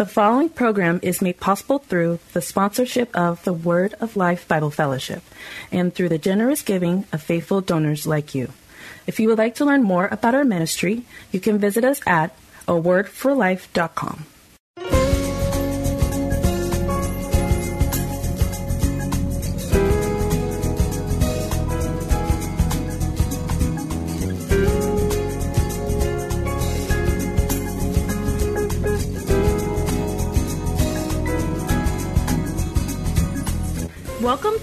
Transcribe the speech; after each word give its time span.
The 0.00 0.06
following 0.06 0.48
program 0.48 0.98
is 1.02 1.20
made 1.20 1.40
possible 1.40 1.78
through 1.78 2.20
the 2.32 2.40
sponsorship 2.40 3.14
of 3.14 3.44
the 3.44 3.52
Word 3.52 3.92
of 4.00 4.16
Life 4.16 4.48
Bible 4.48 4.70
Fellowship 4.70 5.22
and 5.70 5.94
through 5.94 6.08
the 6.08 6.16
generous 6.16 6.62
giving 6.62 7.04
of 7.12 7.20
faithful 7.20 7.60
donors 7.60 8.06
like 8.06 8.34
you. 8.34 8.48
If 9.06 9.20
you 9.20 9.28
would 9.28 9.36
like 9.36 9.56
to 9.56 9.66
learn 9.66 9.82
more 9.82 10.08
about 10.10 10.34
our 10.34 10.42
ministry, 10.42 11.04
you 11.32 11.38
can 11.38 11.58
visit 11.58 11.84
us 11.84 12.00
at 12.06 12.34
awordforlife.com. 12.66 14.24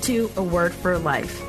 to 0.08 0.31
A 0.38 0.41
Word 0.41 0.73
for 0.73 0.97
Life. 0.97 1.44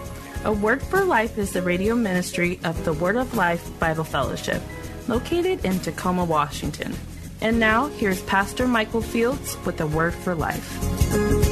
A 0.44 0.52
Word 0.52 0.82
for 0.82 1.04
Life 1.04 1.38
is 1.38 1.52
the 1.52 1.62
radio 1.62 1.94
ministry 1.94 2.58
of 2.64 2.84
the 2.84 2.92
Word 2.92 3.14
of 3.14 3.36
Life 3.36 3.70
Bible 3.78 4.02
Fellowship, 4.02 4.60
located 5.06 5.64
in 5.64 5.78
Tacoma, 5.78 6.24
Washington. 6.24 6.92
And 7.40 7.60
now, 7.60 7.86
here's 7.86 8.20
Pastor 8.22 8.66
Michael 8.66 9.00
Fields 9.00 9.56
with 9.64 9.80
A 9.80 9.86
Word 9.86 10.12
for 10.12 10.34
Life. 10.34 11.47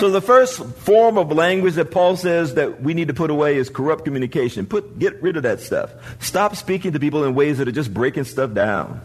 So 0.00 0.10
the 0.10 0.22
first 0.22 0.64
form 0.64 1.18
of 1.18 1.30
language 1.30 1.74
that 1.74 1.90
Paul 1.90 2.16
says 2.16 2.54
that 2.54 2.82
we 2.82 2.94
need 2.94 3.08
to 3.08 3.14
put 3.14 3.28
away 3.28 3.58
is 3.58 3.68
corrupt 3.68 4.06
communication. 4.06 4.64
Put, 4.64 4.98
get 4.98 5.20
rid 5.22 5.36
of 5.36 5.42
that 5.42 5.60
stuff. 5.60 5.90
Stop 6.20 6.56
speaking 6.56 6.92
to 6.92 6.98
people 6.98 7.22
in 7.24 7.34
ways 7.34 7.58
that 7.58 7.68
are 7.68 7.72
just 7.72 7.92
breaking 7.92 8.24
stuff 8.24 8.54
down. 8.54 9.02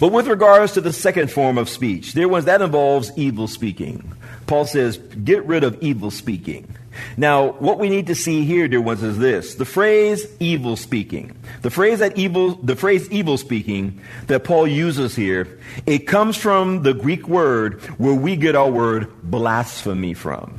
But 0.00 0.10
with 0.10 0.26
regards 0.26 0.72
to 0.72 0.80
the 0.80 0.92
second 0.92 1.30
form 1.30 1.58
of 1.58 1.68
speech, 1.68 2.14
there 2.14 2.28
was 2.28 2.46
that 2.46 2.60
involves 2.60 3.12
evil 3.16 3.46
speaking. 3.46 4.14
Paul 4.48 4.64
says, 4.64 4.98
get 4.98 5.44
rid 5.46 5.62
of 5.62 5.80
evil 5.80 6.10
speaking. 6.10 6.74
Now, 7.16 7.52
what 7.52 7.78
we 7.78 7.88
need 7.88 8.06
to 8.08 8.14
see 8.14 8.44
here, 8.44 8.68
dear 8.68 8.80
ones, 8.80 9.02
is 9.02 9.18
this. 9.18 9.54
The 9.54 9.64
phrase 9.64 10.26
evil 10.40 10.76
speaking. 10.76 11.36
The 11.62 11.70
phrase 11.70 12.00
that 12.00 12.16
evil, 12.18 12.54
the 12.56 12.76
phrase 12.76 13.10
evil 13.10 13.38
speaking 13.38 14.00
that 14.26 14.44
Paul 14.44 14.66
uses 14.66 15.16
here, 15.16 15.58
it 15.86 16.06
comes 16.06 16.36
from 16.36 16.82
the 16.82 16.94
Greek 16.94 17.28
word 17.28 17.80
where 17.98 18.14
we 18.14 18.36
get 18.36 18.54
our 18.54 18.70
word 18.70 19.10
blasphemy 19.22 20.14
from. 20.14 20.58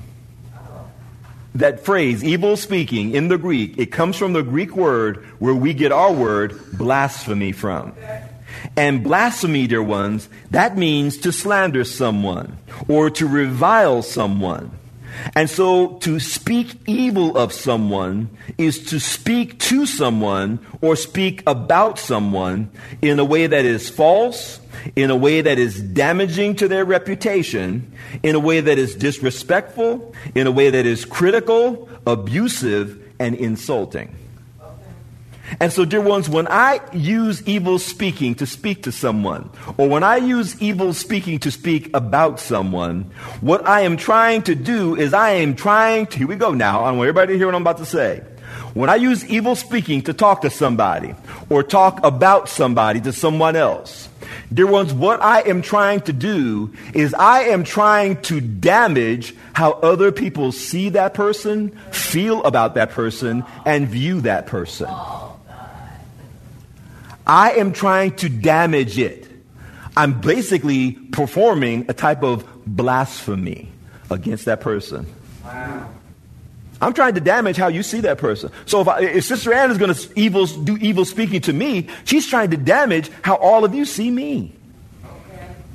That 1.56 1.84
phrase, 1.84 2.24
evil 2.24 2.56
speaking, 2.56 3.16
in 3.16 3.30
the 3.30 3.38
Greek, 3.38 3.80
it 3.80 3.88
comes 3.88 4.16
from 4.16 4.34
the 4.34 4.44
Greek 4.44 4.76
word 4.76 5.26
where 5.40 5.56
we 5.56 5.74
get 5.74 5.92
our 5.92 6.12
word 6.12 6.60
blasphemy 6.78 7.52
from. 7.52 7.94
And 8.76 9.04
blasphemy, 9.04 9.66
dear 9.68 9.82
ones, 9.82 10.30
that 10.52 10.78
means 10.78 11.18
to 11.20 11.32
slander 11.32 11.84
someone 11.84 12.58
or 12.88 13.10
to 13.12 13.28
revile 13.28 14.04
someone. 14.04 14.72
And 15.36 15.50
so 15.50 15.98
to 16.00 16.20
speak 16.20 16.80
evil 16.86 17.38
of 17.38 17.54
someone 17.54 18.30
is 18.58 18.84
to 18.90 19.00
speak 19.00 19.60
to 19.60 19.86
someone 19.86 20.60
or 20.82 20.96
speak 20.96 21.44
about 21.48 22.00
someone 22.00 22.70
in 23.02 23.20
a 23.20 23.26
way 23.26 23.48
that 23.48 23.66
is 23.66 23.90
false, 23.90 24.60
in 24.96 25.10
a 25.10 25.16
way 25.16 25.42
that 25.42 25.58
is 25.58 25.82
damaging 25.82 26.56
to 26.58 26.68
their 26.68 26.86
reputation, 26.86 27.92
in 28.24 28.36
a 28.36 28.40
way 28.40 28.62
that 28.62 28.78
is 28.78 28.96
disrespectful, 28.96 30.14
in 30.36 30.48
a 30.48 30.52
way 30.52 30.70
that 30.70 30.86
is 30.86 31.06
critical, 31.06 31.90
abusive, 32.06 33.04
and 33.20 33.36
insulting. 33.36 34.16
And 35.60 35.72
so, 35.72 35.86
dear 35.86 36.02
ones, 36.02 36.30
when 36.30 36.48
I 36.48 36.80
use 36.94 37.42
evil 37.48 37.80
speaking 37.80 38.36
to 38.36 38.46
speak 38.46 38.84
to 38.84 38.92
someone, 38.92 39.50
or 39.78 39.88
when 39.88 40.04
I 40.04 40.18
use 40.18 40.62
evil 40.62 40.94
speaking 40.94 41.40
to 41.40 41.52
speak 41.52 41.90
about 41.96 42.40
someone, 42.40 43.04
what 43.42 43.66
I 43.68 43.82
am 43.82 43.98
trying 43.98 44.42
to 44.44 44.56
do 44.56 44.96
is 44.96 45.14
I 45.14 45.32
am 45.32 45.56
trying 45.56 46.08
to, 46.08 46.18
here 46.18 46.28
we 46.28 46.36
go 46.36 46.54
now, 46.54 46.82
I 46.82 46.92
want 46.92 47.08
everybody 47.08 47.34
to 47.34 47.38
hear 47.38 47.48
what 47.48 47.56
I'm 47.56 47.62
about 47.62 47.78
to 47.78 47.86
say. 47.86 48.24
When 48.74 48.90
I 48.90 48.96
use 48.96 49.26
evil 49.26 49.56
speaking 49.56 50.02
to 50.04 50.14
talk 50.14 50.42
to 50.42 50.50
somebody, 50.50 51.16
or 51.50 51.64
talk 51.64 52.06
about 52.06 52.50
somebody 52.50 53.00
to 53.02 53.14
someone 53.14 53.56
else, 53.56 54.10
dear 54.54 54.68
ones, 54.68 54.94
what 54.94 55.22
I 55.22 55.42
am 55.42 55.62
trying 55.62 56.02
to 56.02 56.14
do 56.14 56.74
is 56.94 57.14
I 57.14 57.44
am 57.44 57.64
trying 57.64 58.22
to 58.24 58.42
damage 58.42 59.34
how 59.54 59.72
other 59.72 60.12
people 60.12 60.52
see 60.52 60.90
that 60.90 61.14
person, 61.14 61.70
feel 61.92 62.44
about 62.44 62.76
that 62.76 62.92
person, 62.92 63.44
and 63.66 63.88
view 63.88 64.22
that 64.22 64.46
person. 64.46 64.90
I 67.28 67.52
am 67.52 67.74
trying 67.74 68.16
to 68.18 68.30
damage 68.30 68.98
it. 68.98 69.28
I'm 69.98 70.22
basically 70.22 70.92
performing 70.92 71.86
a 71.90 71.94
type 71.94 72.24
of 72.24 72.46
blasphemy 72.66 73.70
against 74.10 74.46
that 74.46 74.62
person. 74.62 75.06
Wow. 75.44 75.90
I'm 76.82 76.94
trying 76.94 77.16
to 77.16 77.22
damage 77.22 77.58
how 77.58 77.68
you 77.68 77.84
see 77.84 78.02
that 78.02 78.18
person. 78.18 78.52
So 78.66 78.82
if, 78.82 78.88
I, 78.88 79.02
if 79.02 79.26
Sister 79.26 79.54
Ann 79.54 79.72
is 79.72 79.78
going 79.78 79.94
to 79.94 80.10
evil, 80.16 80.46
do 80.46 80.78
evil 80.78 81.06
speaking 81.06 81.42
to 81.42 81.54
me, 81.54 81.88
she's 82.06 82.28
trying 82.28 82.52
to 82.52 82.58
damage 82.58 83.10
how 83.24 83.36
all 83.36 83.66
of 83.66 83.74
you 83.74 83.86
see 83.86 84.12
me. 84.12 84.54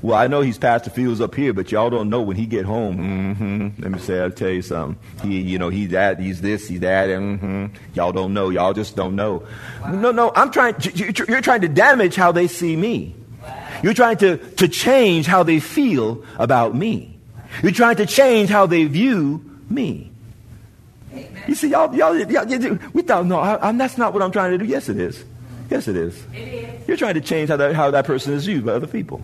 Well, 0.02 0.18
I 0.18 0.26
know 0.26 0.40
he's 0.40 0.58
Pastor 0.58 0.90
Fields 0.90 1.20
up 1.20 1.32
here, 1.34 1.52
but 1.52 1.70
y'all 1.70 1.88
don't 1.88 2.10
know 2.10 2.20
when 2.20 2.36
he 2.36 2.44
get 2.44 2.64
home. 2.64 2.98
Mm-hmm. 3.36 3.82
Let 3.82 3.92
me 3.92 3.98
say, 4.00 4.20
I'll 4.20 4.32
tell 4.32 4.50
you 4.50 4.62
something. 4.62 4.98
He, 5.22 5.40
you 5.40 5.58
know, 5.58 5.68
he's 5.68 5.90
that, 5.90 6.18
he's 6.18 6.40
this, 6.40 6.66
he's 6.66 6.80
that. 6.80 7.08
Mm-hmm. 7.08 7.66
Y'all 7.94 8.10
don't 8.10 8.34
know. 8.34 8.50
Y'all 8.50 8.72
just 8.72 8.96
don't 8.96 9.14
know. 9.14 9.46
Wow. 9.80 9.92
No, 9.92 10.10
no. 10.10 10.32
I'm 10.34 10.50
trying. 10.50 10.74
You're 10.94 11.40
trying 11.40 11.60
to 11.60 11.68
damage 11.68 12.16
how 12.16 12.32
they 12.32 12.48
see 12.48 12.74
me. 12.74 13.14
Wow. 13.42 13.68
You're 13.84 13.94
trying 13.94 14.16
to 14.18 14.38
to 14.38 14.66
change 14.66 15.26
how 15.26 15.44
they 15.44 15.60
feel 15.60 16.24
about 16.36 16.74
me. 16.74 17.16
You're 17.62 17.70
trying 17.72 17.96
to 17.96 18.06
change 18.06 18.50
how 18.50 18.66
they 18.66 18.84
view 18.84 19.44
me. 19.70 20.10
Amen. 21.12 21.42
You 21.46 21.54
see, 21.54 21.68
y'all, 21.68 21.94
y'all, 21.94 22.16
y'all, 22.18 22.78
we 22.92 23.02
thought, 23.02 23.26
no, 23.26 23.38
I, 23.38 23.68
I, 23.68 23.72
that's 23.72 23.98
not 23.98 24.14
what 24.14 24.22
I'm 24.22 24.32
trying 24.32 24.52
to 24.52 24.58
do. 24.58 24.64
Yes, 24.64 24.88
it 24.88 24.98
is. 24.98 25.22
Yes, 25.70 25.86
it 25.86 25.96
is. 25.96 26.20
It 26.34 26.38
is. 26.38 26.88
You're 26.88 26.96
trying 26.96 27.14
to 27.14 27.20
change 27.20 27.50
how 27.50 27.56
that, 27.58 27.74
how 27.74 27.90
that 27.90 28.06
person 28.06 28.32
is 28.32 28.46
viewed 28.46 28.64
by 28.64 28.72
other 28.72 28.86
people. 28.86 29.22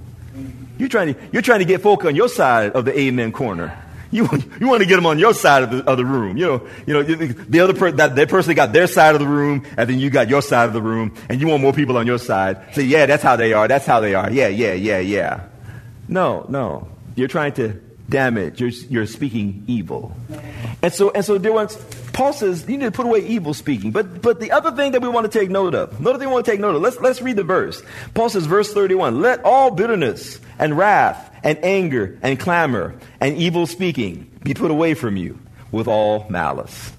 You're 0.79 0.89
trying 0.89 1.15
to, 1.15 1.21
you're 1.33 1.43
trying 1.43 1.59
to 1.59 1.65
get 1.65 1.83
folk 1.83 2.05
on 2.05 2.17
your 2.17 2.29
side 2.29 2.73
of 2.73 2.85
the 2.85 2.99
amen 2.99 3.33
corner. 3.33 3.77
You, 4.11 4.29
you 4.59 4.69
want 4.69 4.83
to 4.83 4.89
get 4.89 4.97
them 4.97 5.07
on 5.07 5.19
your 5.19 5.35
side 5.35 5.65
of 5.65 5.71
the, 5.71 5.85
of 5.85 5.99
the 5.99 6.05
room. 6.05 6.37
You 6.37 6.47
know, 6.47 6.69
you 6.87 6.95
know, 6.95 7.03
the 7.03 7.61
other 7.61 7.75
person, 7.75 7.97
that, 7.97 8.17
that 8.17 8.29
person 8.29 8.55
got 8.55 8.73
their 8.73 8.87
side 8.87 9.15
of 9.15 9.21
the 9.21 9.27
room, 9.27 9.67
and 9.77 9.89
then 9.89 9.99
you 9.99 10.09
got 10.09 10.29
your 10.29 10.41
side 10.41 10.65
of 10.65 10.73
the 10.73 10.81
room, 10.81 11.15
and 11.29 11.41
you 11.41 11.47
want 11.47 11.63
more 11.63 11.73
people 11.75 11.99
on 11.99 12.07
your 12.07 12.19
side. 12.19 12.75
Say, 12.75 12.85
yeah, 12.85 13.07
that's 13.07 13.23
how 13.23 13.37
they 13.37 13.53
are. 13.53 13.69
That's 13.69 13.85
how 13.85 14.01
they 14.01 14.15
are. 14.15 14.31
Yeah, 14.31 14.49
yeah, 14.49 14.73
yeah, 14.73 14.99
yeah. 14.99 15.45
No, 16.09 16.47
no. 16.49 16.89
You're 17.17 17.29
trying 17.29 17.53
to 17.55 17.81
damage. 18.09 18.61
You're, 18.61 18.71
you're 18.71 19.07
speaking 19.07 19.65
evil. 19.67 20.17
And 20.83 20.93
so, 20.93 21.11
and 21.11 21.25
so, 21.25 21.37
dear 21.37 21.53
ones, 21.53 21.77
Paul 22.13 22.33
says 22.33 22.67
you 22.69 22.79
need 22.79 22.87
to 22.87 22.93
put 22.93 23.05
away 23.05 23.27
evil 23.27 23.53
speaking. 23.53 23.91
But, 23.91 24.23
but 24.23 24.41
the 24.41 24.53
other 24.53 24.73
thing 24.73 24.93
that 24.93 25.03
we 25.03 25.09
want 25.09 25.31
to 25.31 25.39
take 25.39 25.51
note 25.51 25.75
of, 25.75 26.01
another 26.01 26.19
thing 26.19 26.29
we 26.29 26.35
want 26.35 26.47
to 26.47 26.51
take 26.51 26.61
note 26.61 26.77
of, 26.77 26.83
let's, 26.83 26.99
let's 27.01 27.21
read 27.21 27.37
the 27.37 27.45
verse. 27.45 27.83
Paul 28.15 28.31
says, 28.31 28.47
verse 28.47 28.73
31, 28.73 29.21
let 29.21 29.45
all 29.45 29.71
bitterness 29.71 30.41
and 30.59 30.77
wrath 30.77 31.35
and 31.43 31.59
anger 31.65 32.19
and 32.23 32.39
clamor 32.39 32.95
and 33.21 33.37
evil 33.37 33.67
speaking 33.67 34.31
be 34.43 34.55
put 34.55 34.71
away 34.71 34.95
from 34.95 35.17
you 35.17 35.39
with 35.71 35.89
all 35.89 36.27
malice. 36.29 36.93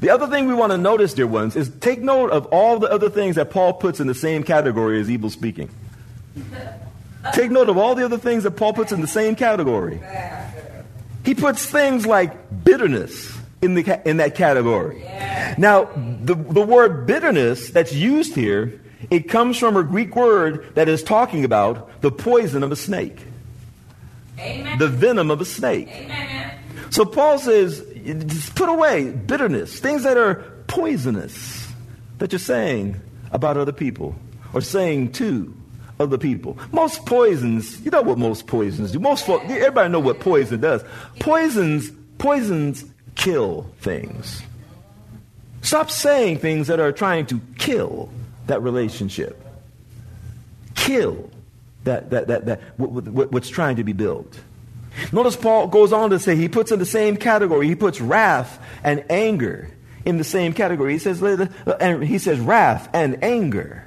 The 0.00 0.10
other 0.10 0.26
thing 0.26 0.46
we 0.46 0.54
want 0.54 0.72
to 0.72 0.78
notice, 0.78 1.14
dear 1.14 1.26
ones, 1.26 1.56
is 1.56 1.70
take 1.80 2.00
note 2.00 2.30
of 2.30 2.46
all 2.46 2.78
the 2.78 2.90
other 2.90 3.08
things 3.08 3.36
that 3.36 3.50
Paul 3.50 3.72
puts 3.74 4.00
in 4.00 4.06
the 4.06 4.14
same 4.14 4.42
category 4.42 5.00
as 5.00 5.10
evil 5.10 5.30
speaking. 5.30 5.70
take 7.32 7.50
note 7.50 7.68
of 7.68 7.78
all 7.78 7.94
the 7.94 8.04
other 8.04 8.18
things 8.18 8.44
that 8.44 8.52
Paul 8.52 8.74
puts 8.74 8.92
in 8.92 9.00
the 9.00 9.06
same 9.06 9.36
category. 9.36 10.00
He 11.24 11.34
puts 11.34 11.64
things 11.64 12.06
like 12.06 12.64
bitterness 12.64 13.36
in, 13.62 13.74
the, 13.74 14.08
in 14.08 14.18
that 14.18 14.34
category. 14.34 15.02
Now, 15.58 15.84
the, 15.94 16.34
the 16.34 16.62
word 16.62 17.06
bitterness 17.06 17.70
that's 17.70 17.92
used 17.92 18.34
here, 18.34 18.80
it 19.10 19.28
comes 19.28 19.56
from 19.56 19.76
a 19.76 19.82
Greek 19.82 20.14
word 20.14 20.74
that 20.74 20.88
is 20.88 21.02
talking 21.02 21.44
about 21.44 22.00
the 22.02 22.10
poison 22.10 22.62
of 22.62 22.72
a 22.72 22.76
snake. 22.76 23.24
Amen. 24.38 24.78
The 24.78 24.88
venom 24.88 25.30
of 25.30 25.40
a 25.40 25.44
snake. 25.44 25.88
Amen. 25.88 26.58
So 26.90 27.04
Paul 27.04 27.38
says, 27.38 27.84
just 28.04 28.54
put 28.54 28.68
away 28.68 29.10
bitterness, 29.10 29.78
things 29.78 30.02
that 30.02 30.16
are 30.16 30.36
poisonous 30.66 31.68
that 32.18 32.32
you're 32.32 32.38
saying 32.38 33.00
about 33.32 33.56
other 33.56 33.72
people 33.72 34.14
or 34.52 34.60
saying 34.60 35.12
to 35.12 35.54
other 36.00 36.18
people. 36.18 36.58
Most 36.72 37.06
poisons, 37.06 37.80
you 37.82 37.90
know 37.90 38.02
what 38.02 38.18
most 38.18 38.46
poisons 38.46 38.92
do. 38.92 38.98
Most 38.98 39.26
folk, 39.26 39.42
everybody 39.44 39.90
know 39.90 40.00
what 40.00 40.20
poison 40.20 40.60
does. 40.60 40.82
Poisons, 41.20 41.90
poisons 42.18 42.84
kill 43.14 43.70
things. 43.80 44.42
Stop 45.62 45.90
saying 45.90 46.38
things 46.38 46.68
that 46.68 46.80
are 46.80 46.90
trying 46.90 47.26
to 47.26 47.40
kill 47.58 48.10
that 48.50 48.62
relationship. 48.62 49.42
Kill 50.74 51.30
that, 51.84 52.10
that, 52.10 52.28
that, 52.28 52.46
that 52.46 52.60
what's 52.78 53.48
trying 53.48 53.76
to 53.76 53.84
be 53.84 53.92
built. 53.92 54.38
Notice 55.12 55.36
Paul 55.36 55.68
goes 55.68 55.92
on 55.92 56.10
to 56.10 56.18
say 56.18 56.36
he 56.36 56.48
puts 56.48 56.72
in 56.72 56.78
the 56.78 56.86
same 56.86 57.16
category. 57.16 57.66
He 57.66 57.74
puts 57.74 58.00
wrath 58.00 58.62
and 58.84 59.04
anger 59.08 59.70
in 60.04 60.18
the 60.18 60.24
same 60.24 60.52
category. 60.52 60.92
He 60.92 60.98
says, 60.98 61.22
uh, 61.22 61.46
and 61.80 62.02
he 62.02 62.18
says 62.18 62.38
wrath 62.38 62.88
and 62.92 63.22
anger. 63.22 63.86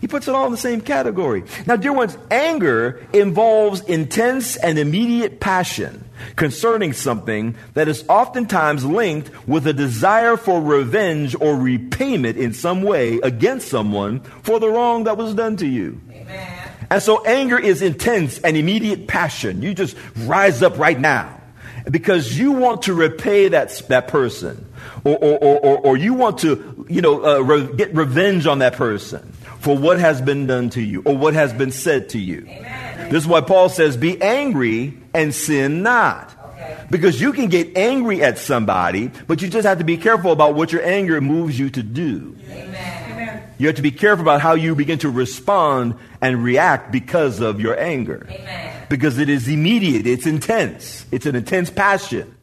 He 0.00 0.06
puts 0.06 0.28
it 0.28 0.34
all 0.34 0.46
in 0.46 0.52
the 0.52 0.58
same 0.58 0.80
category. 0.80 1.44
Now, 1.66 1.76
dear 1.76 1.92
ones, 1.92 2.16
anger 2.30 3.04
involves 3.12 3.80
intense 3.82 4.56
and 4.56 4.78
immediate 4.78 5.40
passion 5.40 6.07
concerning 6.36 6.92
something 6.92 7.54
that 7.74 7.88
is 7.88 8.04
oftentimes 8.08 8.84
linked 8.84 9.30
with 9.48 9.66
a 9.66 9.72
desire 9.72 10.36
for 10.36 10.60
revenge 10.60 11.34
or 11.40 11.56
repayment 11.56 12.36
in 12.36 12.52
some 12.52 12.82
way 12.82 13.18
against 13.22 13.68
someone 13.68 14.20
for 14.42 14.60
the 14.60 14.68
wrong 14.68 15.04
that 15.04 15.16
was 15.16 15.34
done 15.34 15.56
to 15.56 15.66
you. 15.66 16.00
Amen. 16.10 16.58
And 16.90 17.02
so 17.02 17.24
anger 17.24 17.58
is 17.58 17.82
intense 17.82 18.38
and 18.38 18.56
immediate 18.56 19.08
passion. 19.08 19.62
You 19.62 19.74
just 19.74 19.96
rise 20.16 20.62
up 20.62 20.78
right 20.78 20.98
now 20.98 21.40
because 21.90 22.38
you 22.38 22.52
want 22.52 22.82
to 22.82 22.94
repay 22.94 23.48
that, 23.48 23.70
that 23.88 24.08
person 24.08 24.64
or, 25.04 25.16
or, 25.16 25.38
or, 25.38 25.78
or 25.78 25.96
you 25.96 26.14
want 26.14 26.38
to, 26.38 26.86
you 26.88 27.00
know, 27.00 27.24
uh, 27.24 27.40
re- 27.40 27.76
get 27.76 27.94
revenge 27.94 28.46
on 28.46 28.60
that 28.60 28.74
person 28.74 29.32
for 29.60 29.76
what 29.76 29.98
has 29.98 30.20
been 30.20 30.46
done 30.46 30.70
to 30.70 30.80
you 30.80 31.02
or 31.04 31.16
what 31.16 31.34
has 31.34 31.52
been 31.52 31.72
said 31.72 32.08
to 32.10 32.18
you. 32.18 32.46
Amen. 32.48 33.10
This 33.10 33.24
is 33.24 33.26
why 33.26 33.40
Paul 33.40 33.68
says, 33.68 33.96
be 33.96 34.20
angry 34.20 34.98
and 35.18 35.34
sin 35.34 35.82
not. 35.82 36.34
Because 36.90 37.20
you 37.20 37.32
can 37.32 37.48
get 37.48 37.76
angry 37.76 38.22
at 38.22 38.38
somebody, 38.38 39.10
but 39.26 39.42
you 39.42 39.48
just 39.48 39.66
have 39.66 39.78
to 39.78 39.84
be 39.84 39.96
careful 39.96 40.32
about 40.32 40.54
what 40.54 40.72
your 40.72 40.82
anger 40.84 41.20
moves 41.20 41.58
you 41.58 41.68
to 41.70 41.82
do. 41.82 42.36
Amen. 42.50 43.42
You 43.58 43.66
have 43.66 43.76
to 43.76 43.82
be 43.82 43.90
careful 43.90 44.22
about 44.22 44.40
how 44.40 44.54
you 44.54 44.76
begin 44.76 45.00
to 45.00 45.10
respond 45.10 45.96
and 46.20 46.44
react 46.44 46.92
because 46.92 47.40
of 47.40 47.60
your 47.60 47.78
anger. 47.78 48.26
Amen. 48.30 48.86
Because 48.88 49.18
it 49.18 49.28
is 49.28 49.48
immediate, 49.48 50.06
it's 50.06 50.26
intense, 50.26 51.04
it's 51.10 51.26
an 51.26 51.34
intense 51.34 51.68
passion. 51.68 52.36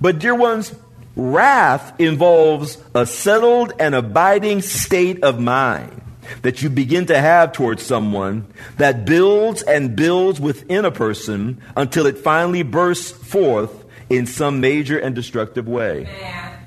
But, 0.00 0.18
dear 0.18 0.34
ones, 0.34 0.74
wrath 1.14 2.00
involves 2.00 2.78
a 2.94 3.04
settled 3.04 3.74
and 3.78 3.94
abiding 3.94 4.62
state 4.62 5.22
of 5.22 5.38
mind 5.38 6.00
that 6.42 6.62
you 6.62 6.70
begin 6.70 7.06
to 7.06 7.18
have 7.18 7.52
towards 7.52 7.82
someone 7.82 8.46
that 8.76 9.04
builds 9.04 9.62
and 9.62 9.96
builds 9.96 10.40
within 10.40 10.84
a 10.84 10.90
person 10.90 11.60
until 11.76 12.06
it 12.06 12.18
finally 12.18 12.62
bursts 12.62 13.10
forth 13.10 13.84
in 14.10 14.26
some 14.26 14.60
major 14.60 14.98
and 14.98 15.14
destructive 15.14 15.68
way. 15.68 16.06
Amen. 16.06 16.58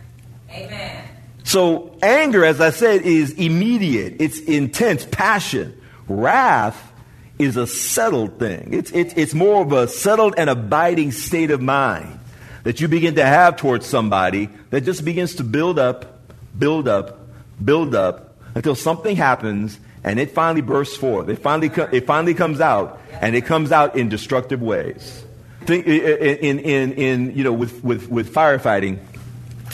Amen. 0.52 1.04
So, 1.44 1.98
anger, 2.02 2.46
as 2.46 2.62
I 2.62 2.70
said, 2.70 3.02
is 3.02 3.34
immediate, 3.34 4.18
it's 4.20 4.40
intense, 4.40 5.06
passion. 5.06 5.80
Wrath 6.08 6.92
is 7.40 7.58
a 7.58 7.66
settled 7.66 8.38
thing, 8.38 8.70
it's, 8.72 8.92
it's, 8.92 9.14
it's 9.16 9.34
more 9.34 9.64
of 9.64 9.72
a 9.72 9.88
settled 9.88 10.36
and 10.38 10.50
abiding 10.50 11.12
state 11.12 11.50
of 11.52 11.62
mind 11.62 12.20
that 12.64 12.80
you 12.80 12.88
begin 12.88 13.16
to 13.16 13.26
have 13.26 13.58
towards 13.58 13.88
somebody 13.88 14.50
that 14.70 14.82
just 14.82 15.04
begins 15.04 15.36
to 15.36 15.44
build 15.44 15.80
up, 15.80 16.22
build 16.58 16.88
up, 16.88 17.28
build 17.64 17.96
up 17.96 18.31
until 18.56 18.76
something 18.76 19.16
happens 19.16 19.80
and 20.04 20.20
it 20.20 20.32
finally 20.32 20.62
bursts 20.62 20.98
forth. 20.98 21.30
It 21.30 21.38
finally, 21.38 21.70
co- 21.70 21.90
it 21.92 22.06
finally 22.06 22.34
comes 22.34 22.60
out, 22.60 23.00
and 23.22 23.36
it 23.36 23.46
comes 23.46 23.72
out 23.72 23.96
in 23.96 24.10
destructive 24.10 24.62
ways. 24.62 25.24
Think 25.62 25.86
in, 25.86 26.60
in, 26.60 26.94
in, 26.94 27.38
you 27.38 27.44
know, 27.44 27.54
with, 27.54 27.84
with, 27.84 28.10
with 28.10 28.34
firefighting, 28.34 28.98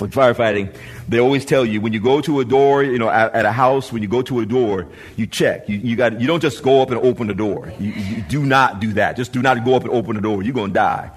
with 0.01 0.13
firefighting, 0.13 0.75
they 1.07 1.19
always 1.19 1.45
tell 1.45 1.65
you 1.65 1.79
when 1.79 1.93
you 1.93 2.01
go 2.01 2.19
to 2.19 2.41
a 2.41 2.45
door, 2.45 2.83
you 2.83 2.99
know, 2.99 3.07
at, 3.07 3.33
at 3.33 3.45
a 3.45 3.53
house, 3.53 3.93
when 3.93 4.01
you 4.01 4.09
go 4.09 4.21
to 4.23 4.41
a 4.41 4.45
door, 4.45 4.85
you 5.15 5.25
check. 5.25 5.69
You, 5.69 5.77
you, 5.77 5.95
got, 5.95 6.19
you 6.19 6.27
don't 6.27 6.41
just 6.41 6.61
go 6.61 6.81
up 6.81 6.91
and 6.91 6.99
open 6.99 7.27
the 7.27 7.33
door. 7.33 7.71
You, 7.79 7.93
you 7.93 8.21
do 8.23 8.45
not 8.45 8.81
do 8.81 8.91
that. 8.93 9.15
Just 9.15 9.31
do 9.31 9.41
not 9.41 9.63
go 9.63 9.75
up 9.75 9.83
and 9.83 9.91
open 9.91 10.17
the 10.17 10.21
door. 10.21 10.43
You're 10.43 10.53
going 10.53 10.71
to 10.71 10.73
die. 10.73 11.11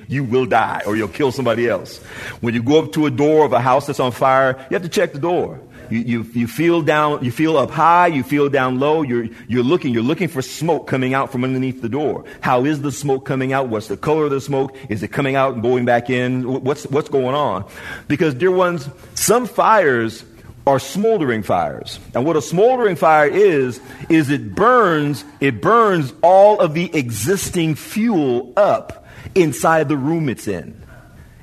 you 0.06 0.22
will 0.22 0.46
die 0.46 0.82
or 0.86 0.94
you'll 0.94 1.08
kill 1.08 1.32
somebody 1.32 1.68
else. 1.68 1.98
When 2.40 2.54
you 2.54 2.62
go 2.62 2.84
up 2.84 2.92
to 2.92 3.06
a 3.06 3.10
door 3.10 3.44
of 3.44 3.52
a 3.52 3.60
house 3.60 3.88
that's 3.88 4.00
on 4.00 4.12
fire, 4.12 4.56
you 4.70 4.74
have 4.74 4.82
to 4.82 4.88
check 4.88 5.12
the 5.12 5.18
door. 5.18 5.60
You, 5.90 5.98
you, 6.00 6.22
you 6.34 6.46
feel 6.46 6.82
down, 6.82 7.24
you 7.24 7.30
feel 7.30 7.56
up 7.56 7.70
high, 7.70 8.08
you 8.08 8.22
feel 8.22 8.48
down 8.48 8.78
low, 8.78 9.02
you're, 9.02 9.28
you're 9.46 9.62
looking, 9.62 9.92
you're 9.92 10.02
looking 10.02 10.28
for 10.28 10.42
smoke 10.42 10.86
coming 10.86 11.14
out 11.14 11.32
from 11.32 11.44
underneath 11.44 11.82
the 11.82 11.88
door. 11.88 12.24
How 12.40 12.64
is 12.64 12.82
the 12.82 12.92
smoke 12.92 13.24
coming 13.24 13.52
out? 13.52 13.68
What's 13.68 13.88
the 13.88 13.96
color 13.96 14.24
of 14.24 14.30
the 14.30 14.40
smoke? 14.40 14.76
Is 14.88 15.02
it 15.02 15.08
coming 15.08 15.36
out 15.36 15.54
and 15.54 15.62
going 15.62 15.84
back 15.84 16.10
in? 16.10 16.62
What's, 16.62 16.84
what's 16.86 17.08
going 17.08 17.34
on? 17.34 17.68
Because, 18.06 18.34
dear 18.34 18.50
ones, 18.50 18.88
some 19.14 19.46
fires 19.46 20.24
are 20.68 20.78
smoldering 20.78 21.42
fires. 21.42 21.98
And 22.14 22.26
what 22.26 22.36
a 22.36 22.42
smoldering 22.42 22.96
fire 22.96 23.26
is, 23.26 23.80
is 24.10 24.28
it 24.30 24.54
burns, 24.54 25.24
it 25.40 25.62
burns 25.62 26.12
all 26.22 26.60
of 26.60 26.74
the 26.74 26.94
existing 26.94 27.74
fuel 27.74 28.52
up 28.56 29.06
inside 29.34 29.88
the 29.88 29.96
room 29.96 30.28
it's 30.28 30.46
in. 30.46 30.80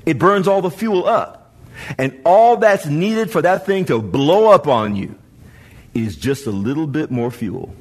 It 0.04 0.20
burns 0.20 0.46
all 0.46 0.62
the 0.62 0.70
fuel 0.70 1.06
up. 1.06 1.45
And 1.98 2.20
all 2.24 2.56
that's 2.56 2.86
needed 2.86 3.30
for 3.30 3.42
that 3.42 3.66
thing 3.66 3.84
to 3.86 4.00
blow 4.00 4.50
up 4.50 4.66
on 4.66 4.96
you 4.96 5.14
is 5.94 6.16
just 6.16 6.46
a 6.46 6.50
little 6.50 6.86
bit 6.86 7.10
more 7.10 7.30
fuel 7.30 7.74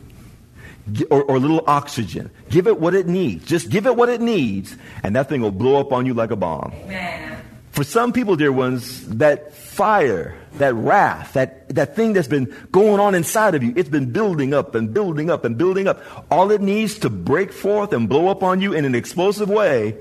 or, 1.10 1.24
or, 1.24 1.36
a 1.36 1.40
little 1.40 1.64
oxygen. 1.68 2.30
Give 2.50 2.68
it 2.68 2.80
what 2.80 2.94
it 2.94 3.08
needs. 3.08 3.46
Just 3.46 3.70
give 3.70 3.86
it 3.88 3.96
what 3.96 4.10
it 4.10 4.22
needs, 4.22 4.76
and 5.04 5.16
that 5.16 5.30
thing 5.30 5.42
will 5.42 5.52
blow 5.52 5.80
up 5.80 5.92
on 5.92 6.06
you 6.06 6.14
like 6.14 6.32
a 6.32 6.36
bomb. 6.36 6.74
Amen. 6.84 7.42
For 7.72 7.84
some 7.84 8.14
people, 8.14 8.38
dear 8.38 8.54
ones, 8.54 9.06
that 9.18 9.54
fire, 9.54 10.38
that 10.54 10.74
wrath, 10.76 11.34
that, 11.34 11.68
that 11.76 11.96
thing 11.96 12.14
that's 12.14 12.28
been 12.28 12.56
going 12.72 13.02
on 13.02 13.16
inside 13.16 13.54
of 13.54 13.64
you, 13.64 13.74
it's 13.76 13.90
been 13.90 14.14
building 14.14 14.54
up 14.54 14.76
and 14.76 14.94
building 14.94 15.30
up 15.30 15.44
and 15.44 15.58
building 15.58 15.86
up. 15.86 16.02
All 16.32 16.52
it 16.52 16.62
needs 16.62 17.00
to 17.00 17.10
break 17.10 17.52
forth 17.52 17.92
and 17.92 18.08
blow 18.08 18.30
up 18.30 18.44
on 18.44 18.62
you 18.62 18.72
in 18.72 18.86
an 18.86 18.96
explosive 18.96 19.50
way 19.50 19.98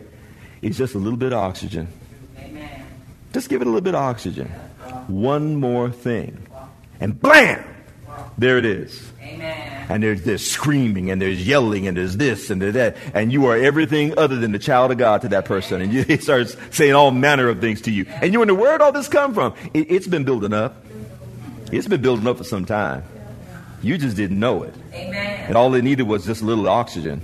is 0.63 0.79
just 0.79 0.95
a 0.95 0.99
little 0.99 1.17
bit 1.17 1.33
of 1.33 1.41
oxygen. 1.41 1.89
Just 3.35 3.49
give 3.49 3.61
it 3.61 3.67
a 3.67 3.69
little 3.69 3.81
bit 3.81 3.97
of 3.97 4.01
oxygen. 4.01 4.47
One 5.09 5.57
more 5.57 5.91
thing. 5.91 6.47
And 7.01 7.21
blam! 7.21 7.65
There 8.39 8.59
it 8.59 8.65
is. 8.65 9.13
Amen. 9.21 9.87
And 9.89 10.03
there's 10.05 10.23
this 10.23 10.49
screaming 10.49 11.11
and 11.11 11.21
there's 11.21 11.45
yelling 11.45 11.89
and 11.89 11.97
there's 11.97 12.17
this 12.17 12.49
and 12.49 12.63
there's 12.63 12.75
that. 12.75 12.97
And 13.13 13.33
you 13.33 13.47
are 13.47 13.57
everything 13.57 14.17
other 14.17 14.37
than 14.37 14.53
the 14.53 14.59
child 14.61 14.93
of 14.93 14.99
God 14.99 15.23
to 15.23 15.29
that 15.31 15.47
person. 15.47 15.83
And 15.83 15.93
you, 15.93 16.03
he 16.09 16.17
starts 16.19 16.57
saying 16.71 16.95
all 16.95 17.11
manner 17.11 17.49
of 17.49 17.61
things 17.61 17.81
to 17.83 17.91
you. 17.91 18.07
And 18.09 18.33
you 18.33 18.39
wonder, 18.39 18.55
where'd 18.55 18.81
all 18.81 18.93
this 18.93 19.09
come 19.09 19.35
from? 19.35 19.55
It, 19.75 19.91
it's 19.91 20.07
been 20.07 20.23
building 20.23 20.53
up. 20.53 20.85
It's 21.73 21.89
been 21.89 22.03
building 22.03 22.29
up 22.29 22.39
for 22.39 22.45
some 22.45 22.65
time. 22.65 23.03
You 23.83 23.99
just 23.99 24.17
didn't 24.17 24.39
know 24.39 24.63
it. 24.63 24.75
Amen. 24.93 25.47
And 25.49 25.57
all 25.57 25.75
it 25.75 25.83
needed 25.83 26.05
was 26.05 26.25
just 26.25 26.41
a 26.41 26.45
little 26.45 26.69
oxygen. 26.69 27.21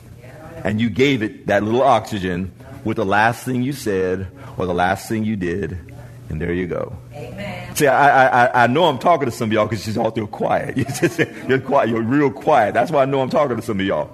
And 0.65 0.81
you 0.81 0.91
gave 0.91 1.23
it 1.23 1.47
that 1.47 1.63
little 1.63 1.83
oxygen 1.83 2.53
with 2.85 2.97
the 2.97 3.07
last 3.07 3.45
thing 3.45 3.63
you 3.63 3.73
said 3.73 4.29
or 4.57 4.67
the 4.67 4.75
last 4.75 5.09
thing 5.09 5.25
you 5.25 5.37
did 5.37 5.90
and 6.31 6.41
there 6.41 6.53
you 6.53 6.67
go. 6.67 6.97
Amen. 7.13 7.75
See, 7.77 7.87
I, 7.87 8.47
I, 8.47 8.65
I 8.65 8.67
know 8.67 8.85
I'm 8.85 8.99
talking 8.99 9.27
to 9.27 9.33
some 9.33 9.51
of 9.51 9.53
y'all 9.53 9.67
because 9.67 9.85
she's 9.85 9.99
all 9.99 10.11
through 10.11 10.29
quiet. 10.29 10.77
You're, 10.81 10.87
just, 10.87 11.19
you're 11.49 11.61
quiet. 11.61 11.91
You're 11.91 12.03
real 12.03 12.31
quiet. 12.31 12.75
That's 12.75 12.91
why 12.91 13.03
I 13.03 13.05
know 13.05 13.21
I'm 13.21 13.31
talking 13.31 13.57
to 13.57 13.63
some 13.63 13.81
of 13.81 13.87
y'all. 13.87 14.11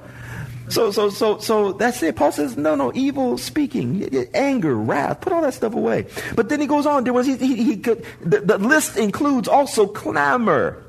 So, 0.69 0.91
so, 0.91 1.11
so, 1.11 1.39
so 1.39 1.73
that's 1.73 2.03
it. 2.03 2.17
Paul 2.17 2.33
says, 2.33 2.57
no, 2.57 2.75
no, 2.75 2.91
evil 2.95 3.39
speaking, 3.39 4.27
anger, 4.35 4.75
wrath, 4.75 5.21
put 5.21 5.33
all 5.33 5.43
that 5.43 5.55
stuff 5.55 5.75
away. 5.75 6.07
But 6.35 6.49
then 6.49 6.61
he 6.61 6.67
goes 6.67 6.87
on. 6.87 7.05
There 7.05 7.13
was 7.13 7.27
he, 7.27 7.37
he, 7.37 7.63
he 7.63 7.77
could, 7.77 8.05
the, 8.21 8.41
the 8.41 8.59
list 8.59 8.97
includes 8.97 9.47
also 9.47 9.87
clamor. 9.87 10.85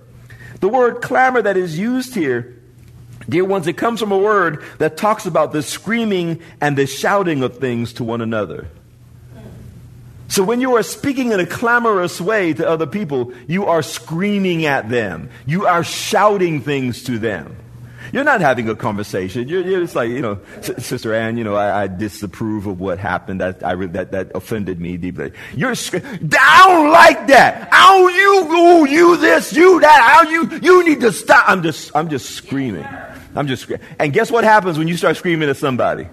The 0.62 0.68
word 0.68 1.04
clamor 1.04 1.44
that 1.44 1.58
is 1.58 1.78
used 1.78 2.16
here 2.16 2.58
Dear 3.30 3.44
ones, 3.44 3.68
it 3.68 3.74
comes 3.74 4.00
from 4.00 4.12
a 4.12 4.18
word 4.18 4.64
that 4.78 4.96
talks 4.96 5.26
about 5.26 5.52
the 5.52 5.62
screaming 5.62 6.40
and 6.62 6.78
the 6.78 6.88
shouting 6.88 7.44
of 7.44 7.58
things 7.58 7.94
to 7.94 8.04
one 8.04 8.22
another. 8.22 8.70
So 10.28 10.44
when 10.44 10.60
you 10.60 10.76
are 10.76 10.84
speaking 10.84 11.32
in 11.32 11.40
a 11.40 11.46
clamorous 11.46 12.20
way 12.20 12.54
to 12.54 12.68
other 12.68 12.86
people, 12.86 13.34
you 13.48 13.66
are 13.66 13.82
screaming 13.82 14.66
at 14.66 14.90
them. 14.90 15.30
You 15.46 15.66
are 15.66 15.84
shouting 15.84 16.62
things 16.62 17.04
to 17.04 17.18
them. 17.18 17.56
You're 18.14 18.24
not 18.24 18.40
having 18.40 18.70
a 18.70 18.76
conversation. 18.76 19.48
You're, 19.48 19.62
you're 19.62 19.82
just 19.82 19.96
like, 19.96 20.10
you 20.10 20.22
know, 20.22 20.40
Sister 20.62 21.14
Ann, 21.14 21.38
you 21.38 21.44
know, 21.44 21.56
I, 21.56 21.84
I 21.84 21.88
disapprove 21.88 22.66
of 22.66 22.80
what 22.80 23.00
happened. 23.00 23.42
That, 23.42 23.64
I, 23.64 23.76
that, 23.76 24.12
that 24.12 24.32
offended 24.34 24.80
me 24.80 24.98
deeply. 24.98 25.34
You're, 25.54 25.72
I 25.72 26.64
don't 26.66 26.92
like 26.92 27.28
that. 27.28 27.68
How 27.72 28.08
you, 28.08 28.48
ooh, 28.50 28.88
you 28.88 29.18
this, 29.18 29.54
you 29.54 29.82
that, 29.82 30.02
how 30.02 30.30
you, 30.30 30.60
you 30.62 30.86
need 30.86 31.02
to 31.02 31.12
stop. 31.12 31.50
I'm 31.50 31.64
just, 31.64 31.94
I'm 31.96 32.10
just 32.10 32.32
screaming. 32.32 32.88
I'm 33.36 33.48
just 33.48 33.64
screaming. 33.64 33.86
And 34.00 34.14
guess 34.14 34.32
what 34.32 34.44
happens 34.46 34.78
when 34.78 34.88
you 34.88 34.96
start 34.96 35.18
screaming 35.18 35.50
at 35.50 35.58
somebody? 35.58 36.08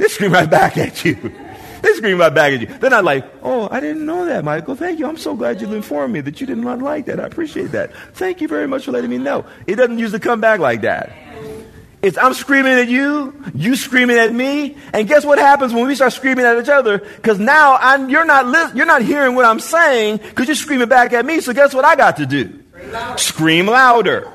They 0.00 0.08
scream 0.08 0.32
right 0.32 0.50
back 0.50 0.76
at 0.78 1.04
you. 1.04 1.32
They 1.82 1.92
scream 1.94 2.18
right 2.18 2.32
back 2.32 2.52
at 2.52 2.60
you. 2.60 2.66
They're 2.66 2.90
not 2.90 3.04
like, 3.04 3.24
oh, 3.42 3.68
I 3.70 3.80
didn't 3.80 4.06
know 4.06 4.24
that, 4.24 4.44
Michael. 4.44 4.76
Thank 4.76 4.98
you. 4.98 5.06
I'm 5.06 5.16
so 5.16 5.34
glad 5.34 5.60
you 5.60 5.72
informed 5.74 6.14
me 6.14 6.20
that 6.20 6.40
you 6.40 6.46
did 6.46 6.58
not 6.58 6.78
like 6.78 7.06
that. 7.06 7.18
I 7.20 7.24
appreciate 7.24 7.72
that. 7.72 7.92
Thank 8.14 8.40
you 8.40 8.48
very 8.48 8.68
much 8.68 8.84
for 8.84 8.92
letting 8.92 9.10
me 9.10 9.18
know. 9.18 9.44
It 9.66 9.76
doesn't 9.76 9.98
usually 9.98 10.20
come 10.20 10.40
back 10.40 10.60
like 10.60 10.82
that. 10.82 11.12
It's 12.02 12.18
I'm 12.18 12.34
screaming 12.34 12.72
at 12.72 12.88
you, 12.88 13.32
you 13.54 13.76
screaming 13.76 14.16
at 14.16 14.32
me, 14.32 14.76
and 14.92 15.06
guess 15.06 15.24
what 15.24 15.38
happens 15.38 15.72
when 15.72 15.86
we 15.86 15.94
start 15.94 16.12
screaming 16.12 16.44
at 16.44 16.60
each 16.60 16.68
other? 16.68 16.98
Because 16.98 17.38
now 17.38 17.76
I'm, 17.80 18.10
you're 18.10 18.24
not 18.24 18.46
li- 18.46 18.76
you're 18.76 18.86
not 18.86 19.02
hearing 19.02 19.36
what 19.36 19.44
I'm 19.44 19.60
saying 19.60 20.16
because 20.16 20.48
you're 20.48 20.56
screaming 20.56 20.88
back 20.88 21.12
at 21.12 21.24
me. 21.24 21.40
So 21.40 21.52
guess 21.52 21.72
what 21.72 21.84
I 21.84 21.94
got 21.94 22.16
to 22.16 22.26
do? 22.26 22.60
Scream 23.16 23.66
louder. 23.66 24.28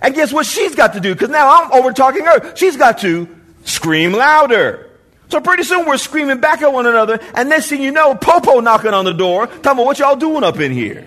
And 0.00 0.14
guess 0.14 0.32
what 0.32 0.46
she's 0.46 0.74
got 0.74 0.94
to 0.94 1.00
do? 1.00 1.12
Because 1.14 1.28
now 1.28 1.64
I'm 1.64 1.72
over 1.72 1.92
talking 1.92 2.24
her. 2.24 2.56
She's 2.56 2.78
got 2.78 2.98
to 2.98 3.28
scream 3.64 4.12
louder. 4.12 4.85
So 5.28 5.40
pretty 5.40 5.64
soon 5.64 5.86
we're 5.86 5.98
screaming 5.98 6.40
back 6.40 6.62
at 6.62 6.72
one 6.72 6.86
another, 6.86 7.18
and 7.34 7.48
next 7.48 7.68
thing 7.68 7.82
you 7.82 7.90
know, 7.90 8.14
Popo 8.14 8.60
knocking 8.60 8.94
on 8.94 9.04
the 9.04 9.12
door, 9.12 9.46
talking 9.46 9.72
about 9.72 9.86
what 9.86 9.98
y'all 9.98 10.16
doing 10.16 10.44
up 10.44 10.60
in 10.60 10.72
here. 10.72 11.00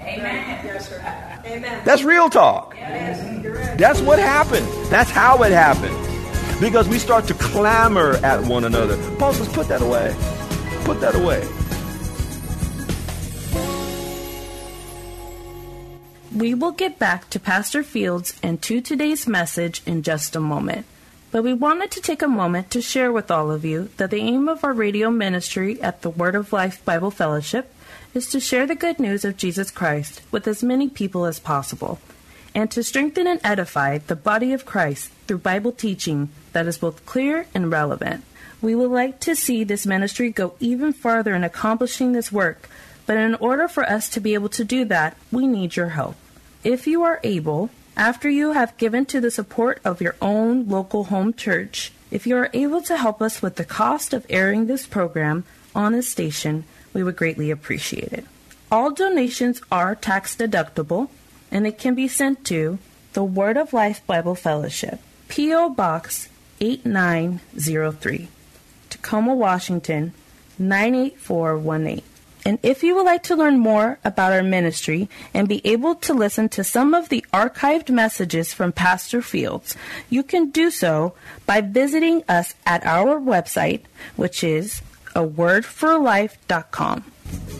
Amen. 0.00 0.64
Yes, 0.64 0.88
sir. 0.88 1.00
Amen. 1.46 1.82
That's 1.84 2.02
real 2.02 2.28
talk. 2.28 2.74
Yes. 2.76 3.78
That's 3.78 4.00
what 4.00 4.18
happened. 4.18 4.66
That's 4.90 5.10
how 5.10 5.42
it 5.42 5.52
happened. 5.52 5.96
Because 6.60 6.88
we 6.88 6.98
start 6.98 7.26
to 7.26 7.34
clamor 7.34 8.12
at 8.22 8.44
one 8.44 8.64
another. 8.64 8.96
Paul 9.16 9.32
says, 9.32 9.48
put 9.48 9.68
that 9.68 9.82
away. 9.82 10.14
Put 10.84 11.00
that 11.00 11.14
away. 11.14 11.46
We 16.34 16.54
will 16.54 16.72
get 16.72 16.98
back 16.98 17.30
to 17.30 17.40
Pastor 17.40 17.82
Fields 17.82 18.38
and 18.42 18.60
to 18.62 18.80
today's 18.80 19.26
message 19.26 19.82
in 19.86 20.02
just 20.02 20.36
a 20.36 20.40
moment. 20.40 20.86
But 21.34 21.42
we 21.42 21.52
wanted 21.52 21.90
to 21.90 22.00
take 22.00 22.22
a 22.22 22.28
moment 22.28 22.70
to 22.70 22.80
share 22.80 23.10
with 23.10 23.28
all 23.28 23.50
of 23.50 23.64
you 23.64 23.90
that 23.96 24.12
the 24.12 24.18
aim 24.18 24.48
of 24.48 24.62
our 24.62 24.72
radio 24.72 25.10
ministry 25.10 25.82
at 25.82 26.02
the 26.02 26.10
Word 26.10 26.36
of 26.36 26.52
Life 26.52 26.84
Bible 26.84 27.10
Fellowship 27.10 27.74
is 28.14 28.28
to 28.28 28.38
share 28.38 28.68
the 28.68 28.76
good 28.76 29.00
news 29.00 29.24
of 29.24 29.36
Jesus 29.36 29.72
Christ 29.72 30.22
with 30.30 30.46
as 30.46 30.62
many 30.62 30.88
people 30.88 31.24
as 31.24 31.40
possible, 31.40 31.98
and 32.54 32.70
to 32.70 32.84
strengthen 32.84 33.26
and 33.26 33.40
edify 33.42 33.98
the 33.98 34.14
body 34.14 34.52
of 34.52 34.64
Christ 34.64 35.10
through 35.26 35.38
Bible 35.38 35.72
teaching 35.72 36.28
that 36.52 36.68
is 36.68 36.78
both 36.78 37.04
clear 37.04 37.46
and 37.52 37.68
relevant. 37.68 38.22
We 38.62 38.76
would 38.76 38.92
like 38.92 39.18
to 39.22 39.34
see 39.34 39.64
this 39.64 39.86
ministry 39.86 40.30
go 40.30 40.54
even 40.60 40.92
farther 40.92 41.34
in 41.34 41.42
accomplishing 41.42 42.12
this 42.12 42.30
work, 42.30 42.68
but 43.06 43.16
in 43.16 43.34
order 43.34 43.66
for 43.66 43.82
us 43.82 44.08
to 44.10 44.20
be 44.20 44.34
able 44.34 44.50
to 44.50 44.62
do 44.62 44.84
that, 44.84 45.16
we 45.32 45.48
need 45.48 45.74
your 45.74 45.88
help. 45.98 46.14
If 46.62 46.86
you 46.86 47.02
are 47.02 47.18
able, 47.24 47.70
after 47.96 48.28
you 48.28 48.52
have 48.52 48.76
given 48.76 49.06
to 49.06 49.20
the 49.20 49.30
support 49.30 49.80
of 49.84 50.00
your 50.00 50.16
own 50.20 50.68
local 50.68 51.04
home 51.04 51.32
church, 51.32 51.92
if 52.10 52.26
you 52.26 52.36
are 52.36 52.50
able 52.52 52.82
to 52.82 52.96
help 52.96 53.22
us 53.22 53.40
with 53.40 53.56
the 53.56 53.64
cost 53.64 54.12
of 54.12 54.26
airing 54.28 54.66
this 54.66 54.86
program 54.86 55.44
on 55.74 55.92
this 55.92 56.08
station, 56.08 56.64
we 56.92 57.02
would 57.02 57.16
greatly 57.16 57.50
appreciate 57.50 58.12
it. 58.12 58.24
All 58.70 58.90
donations 58.90 59.60
are 59.70 59.94
tax 59.94 60.36
deductible 60.36 61.08
and 61.50 61.66
it 61.66 61.78
can 61.78 61.94
be 61.94 62.08
sent 62.08 62.44
to 62.46 62.78
the 63.12 63.24
Word 63.24 63.56
of 63.56 63.72
Life 63.72 64.04
Bible 64.06 64.34
Fellowship, 64.34 64.98
P.O. 65.28 65.70
Box 65.70 66.28
8903, 66.60 68.28
Tacoma, 68.90 69.34
Washington 69.34 70.12
98418. 70.58 72.02
And 72.44 72.58
if 72.62 72.82
you 72.82 72.94
would 72.94 73.06
like 73.06 73.22
to 73.24 73.36
learn 73.36 73.58
more 73.58 73.98
about 74.04 74.32
our 74.32 74.42
ministry 74.42 75.08
and 75.32 75.48
be 75.48 75.66
able 75.66 75.94
to 75.96 76.12
listen 76.12 76.48
to 76.50 76.64
some 76.64 76.92
of 76.92 77.08
the 77.08 77.24
archived 77.32 77.88
messages 77.88 78.52
from 78.52 78.72
Pastor 78.72 79.22
Fields, 79.22 79.76
you 80.10 80.22
can 80.22 80.50
do 80.50 80.70
so 80.70 81.14
by 81.46 81.60
visiting 81.62 82.22
us 82.28 82.54
at 82.66 82.84
our 82.84 83.18
website, 83.18 83.82
which 84.16 84.44
is 84.44 84.82
awordforlife.com. 85.14 87.04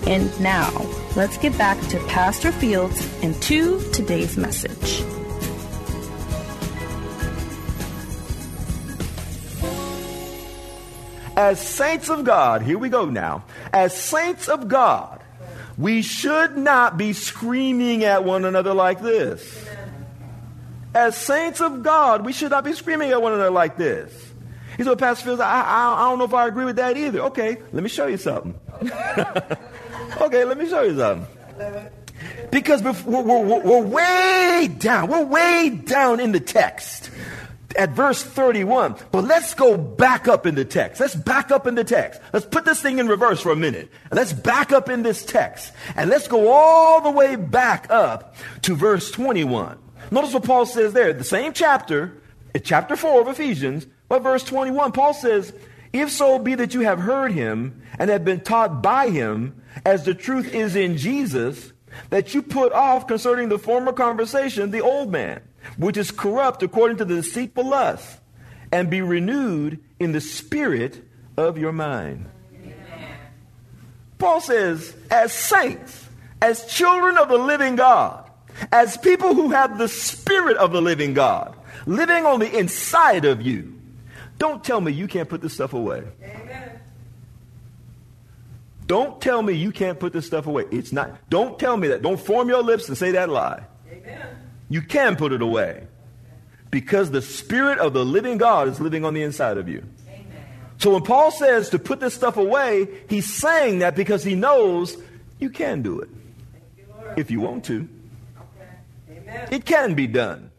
And 0.07 0.41
now, 0.41 0.71
let's 1.17 1.39
get 1.39 1.57
back 1.57 1.81
to 1.89 1.99
Pastor 2.07 2.53
Fields 2.53 3.09
and 3.23 3.35
to 3.43 3.81
today's 3.93 4.37
message. 4.37 5.03
As 11.37 11.61
saints 11.61 12.09
of 12.11 12.25
God, 12.25 12.63
here 12.63 12.79
we 12.79 12.89
go 12.89 13.07
now. 13.07 13.45
As 13.73 13.97
saints 13.97 14.49
of 14.49 14.69
God, 14.69 15.21
we 15.77 16.03
should 16.03 16.57
not 16.57 16.97
be 16.97 17.13
screaming 17.13 18.05
at 18.05 18.25
one 18.25 18.45
another 18.45 18.73
like 18.73 19.01
this. 19.01 19.67
As 20.95 21.17
saints 21.17 21.61
of 21.61 21.83
God, 21.83 22.25
we 22.25 22.33
should 22.33 22.53
not 22.53 22.65
be 22.65 22.73
screaming 22.73 23.11
at 23.11 23.21
one 23.21 23.33
another 23.33 23.51
like 23.51 23.77
this. 23.77 24.13
He 24.77 24.85
said, 24.85 24.99
Pastor 24.99 25.25
Fields, 25.25 25.41
I, 25.41 25.63
I, 25.63 25.95
I 25.95 26.11
don't 26.11 26.19
know 26.19 26.25
if 26.25 26.35
I 26.35 26.47
agree 26.47 26.65
with 26.65 26.77
that 26.77 26.97
either. 26.97 27.21
Okay, 27.23 27.59
let 27.73 27.83
me 27.83 27.89
show 27.89 28.07
you 28.07 28.17
something. 28.17 28.55
okay, 30.21 30.45
let 30.45 30.57
me 30.57 30.69
show 30.69 30.83
you 30.83 30.97
something. 30.97 31.27
Because 32.51 32.83
we're, 32.83 33.23
we're, 33.23 33.61
we're, 33.61 33.83
way 33.83 34.69
down. 34.79 35.09
We're 35.09 35.25
way 35.25 35.71
down 35.71 36.21
in 36.21 36.33
the 36.33 36.41
text 36.41 37.11
at 37.77 37.91
verse 37.91 38.23
31. 38.23 38.97
But 39.11 39.25
let's 39.25 39.55
go 39.55 39.77
back 39.77 40.29
up 40.29 40.47
in 40.47 40.55
the 40.55 40.65
text. 40.65 41.01
Let's 41.01 41.15
back 41.15 41.51
up 41.51 41.67
in 41.67 41.75
the 41.75 41.85
text. 41.85 42.21
Let's 42.33 42.47
put 42.47 42.65
this 42.65 42.81
thing 42.81 42.99
in 42.99 43.09
reverse 43.09 43.41
for 43.41 43.53
a 43.53 43.57
minute. 43.57 43.91
Let's 44.13 44.33
back 44.33 44.73
up 44.73 44.89
in 44.89 45.03
this 45.03 45.25
text. 45.25 45.73
And 45.97 46.11
let's 46.11 46.29
go 46.29 46.51
all 46.51 47.01
the 47.01 47.11
way 47.11 47.37
back 47.37 47.91
up 47.91 48.37
to 48.63 48.75
verse 48.75 49.11
21. 49.11 49.79
Notice 50.11 50.35
what 50.35 50.45
Paul 50.45 50.67
says 50.67 50.93
there. 50.93 51.13
The 51.13 51.25
same 51.25 51.53
chapter, 51.53 52.21
eh, 52.55 52.61
chapter 52.63 52.97
4 52.97 53.23
of 53.23 53.29
Ephesians, 53.29 53.87
but 54.09 54.23
verse 54.23 54.45
21, 54.45 54.93
Paul 54.93 55.15
says, 55.15 55.53
If 55.93 56.11
so 56.11 56.39
be 56.39 56.55
that 56.57 56.75
you 56.75 56.81
have 56.81 57.01
heard 57.01 57.33
him 57.33 57.83
and 57.99 58.11
have 58.11 58.25
been 58.25 58.41
taught 58.41 58.83
by 58.83 59.09
him, 59.09 59.61
as 59.85 60.05
the 60.05 60.15
truth 60.15 60.53
is 60.55 60.77
in 60.77 60.97
Jesus, 60.97 61.73
that 62.11 62.35
you 62.35 62.43
put 62.43 62.73
off 62.73 63.07
concerning 63.07 63.49
the 63.49 63.59
former 63.59 63.93
conversation 63.93 64.71
the 64.71 64.81
old 64.81 65.11
man 65.11 65.41
which 65.77 65.97
is 65.97 66.11
corrupt 66.11 66.63
according 66.63 66.99
to 66.99 67.05
the 67.05 67.17
deceitful 67.17 67.69
lust, 67.69 68.21
and 68.73 68.91
be 68.91 69.01
renewed 69.01 69.81
in 69.99 70.13
the 70.13 70.21
spirit 70.21 71.05
of 71.37 71.59
your 71.59 71.73
mind. 71.73 72.29
Paul 74.19 74.41
says, 74.41 74.95
as 75.11 75.33
saints, 75.33 76.09
as 76.41 76.67
children 76.67 77.19
of 77.19 77.29
the 77.29 77.39
living 77.39 77.77
God, 77.77 78.31
as 78.73 78.97
people 78.97 79.35
who 79.35 79.51
have 79.51 79.79
the 79.79 79.89
spirit 79.89 80.57
of 80.57 80.73
the 80.73 80.81
living 80.81 81.15
God 81.15 81.57
living 81.87 82.25
on 82.25 82.41
the 82.41 82.59
inside 82.59 83.25
of 83.25 83.43
you, 83.43 83.75
don't 84.39 84.63
tell 84.65 84.81
me 84.81 84.93
you 84.93 85.07
can't 85.07 85.29
put 85.29 85.41
this 85.41 85.55
stuff 85.55 85.75
away. 85.75 86.03
Amen. 86.23 86.81
Don't 88.87 89.21
tell 89.21 89.43
me 89.43 89.55
you 89.55 89.73
can't 89.73 89.99
put 89.99 90.13
this 90.13 90.27
stuff 90.27 90.47
away. 90.47 90.65
It's 90.71 90.93
not. 90.93 91.29
Don't 91.31 91.59
tell 91.59 91.77
me 91.77 91.89
that. 91.89 92.03
Don't 92.03 92.21
form 92.21 92.49
your 92.49 92.63
lips 92.63 92.89
and 92.89 92.99
say 92.99 93.13
that 93.13 93.29
lie. 93.29 93.65
You 94.75 94.83
can 94.83 95.15
put 95.15 95.33
it 95.33 95.41
away 95.41 95.87
because 96.73 97.13
the 97.13 97.23
Spirit 97.23 97.79
of 97.79 97.93
the 97.93 98.05
living 98.05 98.39
God 98.39 98.67
is 98.67 98.81
living 98.81 99.05
on 99.05 99.15
the 99.15 99.23
inside 99.23 99.57
of 99.57 99.69
you. 99.69 99.85
Amen. 100.09 100.27
So 100.79 100.95
when 100.95 101.05
Paul 101.05 101.31
says 101.31 101.71
to 101.71 101.79
put 101.79 102.01
this 102.01 102.13
stuff 102.13 102.37
away, 102.37 102.89
he's 103.09 103.33
saying 103.33 103.79
that 103.79 103.95
because 103.95 104.25
he 104.25 104.35
knows 104.35 104.97
you 105.39 105.51
can 105.51 105.83
do 105.83 106.01
it 106.01 106.09
you, 106.77 106.87
if 107.17 107.31
you 107.31 107.41
want 107.41 107.67
to. 107.67 107.89
Okay. 109.07 109.47
It 109.53 109.65
can 109.65 109.95
be 109.95 110.09
done 110.09 110.51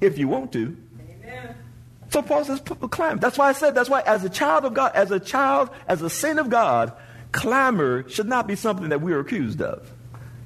if 0.00 0.18
you 0.18 0.28
want 0.28 0.52
to. 0.52 0.76
Amen. 1.24 1.56
So 2.10 2.22
Paul 2.22 2.44
says, 2.44 2.60
clamor. 2.60 3.18
That's 3.18 3.38
why 3.38 3.48
I 3.48 3.52
said, 3.54 3.74
that's 3.74 3.90
why 3.90 4.02
as 4.02 4.22
a 4.22 4.30
child 4.30 4.66
of 4.66 4.74
God, 4.74 4.92
as 4.94 5.10
a 5.10 5.18
child, 5.18 5.70
as 5.88 6.00
a 6.00 6.08
saint 6.08 6.38
of 6.38 6.48
God, 6.48 6.92
clamor 7.32 8.08
should 8.08 8.28
not 8.28 8.46
be 8.46 8.54
something 8.54 8.90
that 8.90 9.00
we 9.00 9.12
are 9.14 9.18
accused 9.18 9.60
of. 9.60 9.90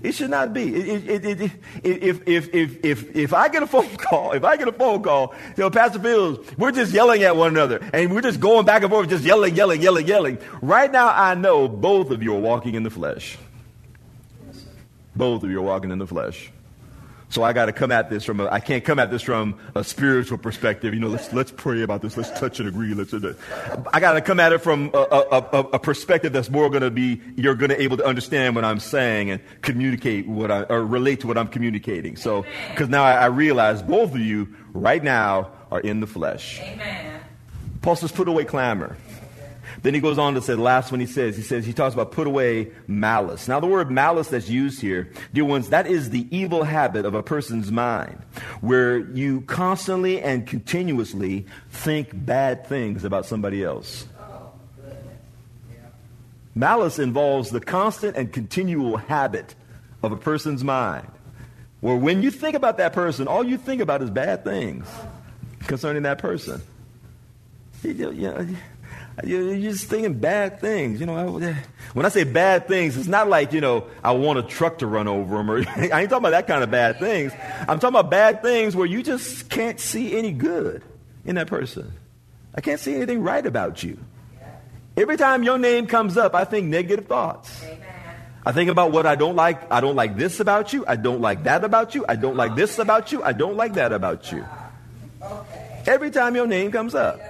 It 0.02 0.12
should 0.12 0.30
not 0.30 0.52
be. 0.52 0.74
It, 0.74 1.08
it, 1.08 1.24
it, 1.24 1.50
if, 1.84 2.26
if, 2.26 2.54
if, 2.54 2.84
if, 2.84 3.16
if 3.16 3.34
I 3.34 3.48
get 3.48 3.62
a 3.62 3.66
phone 3.66 3.96
call, 3.96 4.32
if 4.32 4.44
I 4.44 4.56
get 4.56 4.66
a 4.66 4.72
phone 4.72 5.02
call, 5.02 5.34
you 5.56 5.62
know, 5.62 5.70
Pastor 5.70 6.00
Fields, 6.00 6.50
we're 6.58 6.72
just 6.72 6.92
yelling 6.92 7.22
at 7.22 7.36
one 7.36 7.52
another 7.52 7.78
and 7.92 8.12
we're 8.12 8.20
just 8.20 8.40
going 8.40 8.66
back 8.66 8.82
and 8.82 8.90
forth, 8.90 9.08
just 9.08 9.24
yelling, 9.24 9.54
yelling, 9.54 9.80
yelling, 9.80 10.06
yelling. 10.06 10.38
Right 10.60 10.90
now, 10.90 11.08
I 11.08 11.34
know 11.34 11.68
both 11.68 12.10
of 12.10 12.22
you 12.22 12.34
are 12.34 12.40
walking 12.40 12.74
in 12.74 12.82
the 12.82 12.90
flesh. 12.90 13.38
Both 15.14 15.44
of 15.44 15.50
you 15.50 15.58
are 15.58 15.62
walking 15.62 15.90
in 15.90 15.98
the 15.98 16.06
flesh. 16.06 16.50
So 17.32 17.42
I 17.42 17.54
got 17.54 17.64
to 17.64 17.72
come 17.72 17.90
at 17.90 18.10
this 18.10 18.24
from 18.24 18.40
a, 18.40 18.46
I 18.50 18.60
can't 18.60 18.84
come 18.84 18.98
at 18.98 19.10
this 19.10 19.22
from 19.22 19.58
a 19.74 19.82
spiritual 19.82 20.36
perspective. 20.36 20.92
You 20.92 21.00
know, 21.00 21.08
let's, 21.08 21.32
let's 21.32 21.50
pray 21.50 21.80
about 21.80 22.02
this. 22.02 22.14
Let's 22.18 22.30
touch 22.38 22.60
and 22.60 22.68
agree. 22.68 22.92
Let's, 22.92 23.14
I 23.14 24.00
got 24.00 24.12
to 24.12 24.20
come 24.20 24.38
at 24.38 24.52
it 24.52 24.58
from 24.58 24.90
a, 24.92 24.98
a, 24.98 25.38
a, 25.72 25.78
perspective 25.78 26.34
that's 26.34 26.50
more 26.50 26.68
going 26.68 26.82
to 26.82 26.90
be, 26.90 27.22
you're 27.34 27.54
going 27.54 27.70
to 27.70 27.76
be 27.76 27.84
able 27.84 27.96
to 27.96 28.04
understand 28.04 28.54
what 28.54 28.66
I'm 28.66 28.80
saying 28.80 29.30
and 29.30 29.40
communicate 29.62 30.28
what 30.28 30.50
I, 30.50 30.64
or 30.64 30.84
relate 30.84 31.20
to 31.20 31.26
what 31.26 31.38
I'm 31.38 31.48
communicating. 31.48 32.16
So, 32.16 32.44
because 32.68 32.90
now 32.90 33.02
I, 33.02 33.12
I, 33.12 33.26
realize 33.26 33.82
both 33.82 34.14
of 34.14 34.20
you 34.20 34.54
right 34.74 35.02
now 35.02 35.52
are 35.70 35.80
in 35.80 36.00
the 36.00 36.06
flesh. 36.06 36.60
Amen. 36.60 37.18
Paul 37.80 37.96
says, 37.96 38.12
put 38.12 38.28
away 38.28 38.44
clamor. 38.44 38.98
Then 39.80 39.94
he 39.94 40.00
goes 40.00 40.18
on 40.18 40.34
to 40.34 40.42
say, 40.42 40.54
last 40.54 40.90
one 40.90 41.00
he 41.00 41.06
says, 41.06 41.36
he 41.36 41.42
says, 41.42 41.64
he 41.64 41.72
talks 41.72 41.94
about 41.94 42.12
put 42.12 42.26
away 42.26 42.70
malice. 42.86 43.48
Now, 43.48 43.58
the 43.58 43.66
word 43.66 43.90
malice 43.90 44.28
that's 44.28 44.50
used 44.50 44.80
here, 44.80 45.10
dear 45.32 45.46
ones, 45.46 45.70
that 45.70 45.86
is 45.86 46.10
the 46.10 46.26
evil 46.30 46.64
habit 46.64 47.06
of 47.06 47.14
a 47.14 47.22
person's 47.22 47.72
mind, 47.72 48.18
where 48.60 48.98
you 48.98 49.40
constantly 49.42 50.20
and 50.20 50.46
continuously 50.46 51.46
think 51.70 52.10
bad 52.12 52.66
things 52.66 53.04
about 53.04 53.24
somebody 53.24 53.64
else. 53.64 54.06
Malice 56.54 56.98
involves 56.98 57.50
the 57.50 57.60
constant 57.60 58.14
and 58.14 58.30
continual 58.30 58.98
habit 58.98 59.54
of 60.02 60.12
a 60.12 60.16
person's 60.16 60.62
mind, 60.62 61.08
where 61.80 61.96
when 61.96 62.22
you 62.22 62.30
think 62.30 62.54
about 62.54 62.76
that 62.76 62.92
person, 62.92 63.26
all 63.26 63.42
you 63.42 63.56
think 63.56 63.80
about 63.80 64.02
is 64.02 64.10
bad 64.10 64.44
things 64.44 64.86
concerning 65.66 66.02
that 66.02 66.18
person. 66.18 66.60
You 67.82 68.12
know, 68.12 68.46
you're 69.24 69.56
just 69.58 69.86
thinking 69.86 70.14
bad 70.14 70.60
things. 70.60 71.00
You 71.00 71.06
know, 71.06 71.38
when 71.92 72.06
I 72.06 72.08
say 72.08 72.24
bad 72.24 72.68
things, 72.68 72.96
it's 72.96 73.08
not 73.08 73.28
like, 73.28 73.52
you 73.52 73.60
know, 73.60 73.86
I 74.02 74.12
want 74.12 74.38
a 74.38 74.42
truck 74.42 74.78
to 74.78 74.86
run 74.86 75.08
over 75.08 75.36
them 75.36 75.50
or 75.50 75.58
I 75.68 76.00
ain't 76.00 76.10
talking 76.10 76.16
about 76.18 76.30
that 76.30 76.46
kind 76.46 76.62
of 76.62 76.70
bad 76.70 76.98
things. 76.98 77.32
I'm 77.60 77.78
talking 77.78 77.96
about 77.96 78.10
bad 78.10 78.42
things 78.42 78.74
where 78.74 78.86
you 78.86 79.02
just 79.02 79.48
can't 79.48 79.78
see 79.78 80.16
any 80.16 80.32
good 80.32 80.82
in 81.24 81.36
that 81.36 81.46
person. 81.46 81.92
I 82.54 82.60
can't 82.60 82.80
see 82.80 82.94
anything 82.94 83.22
right 83.22 83.44
about 83.44 83.82
you. 83.82 83.98
Every 84.96 85.16
time 85.16 85.42
your 85.42 85.58
name 85.58 85.86
comes 85.86 86.16
up, 86.16 86.34
I 86.34 86.44
think 86.44 86.66
negative 86.66 87.06
thoughts. 87.06 87.64
I 88.44 88.52
think 88.52 88.70
about 88.70 88.92
what 88.92 89.06
I 89.06 89.14
don't 89.14 89.36
like. 89.36 89.70
I 89.70 89.80
don't 89.80 89.96
like 89.96 90.16
this 90.16 90.40
about 90.40 90.72
you. 90.72 90.84
I 90.86 90.96
don't 90.96 91.20
like 91.20 91.44
that 91.44 91.64
about 91.64 91.94
you. 91.94 92.04
I 92.08 92.16
don't 92.16 92.36
like 92.36 92.56
this 92.56 92.78
about 92.78 93.12
you. 93.12 93.22
I 93.22 93.32
don't 93.32 93.56
like 93.56 93.74
that 93.74 93.92
about 93.92 94.32
you. 94.32 94.44
Every 95.86 96.10
time 96.10 96.34
your 96.34 96.46
name 96.46 96.72
comes 96.72 96.94
up. 96.94 97.20